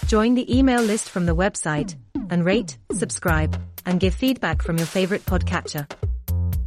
[0.05, 1.97] Join the email list from the website,
[2.29, 5.85] and rate, subscribe, and give feedback from your favorite podcatcher.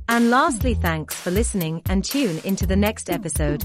[0.09, 3.65] And lastly, thanks for listening and tune into the next episode.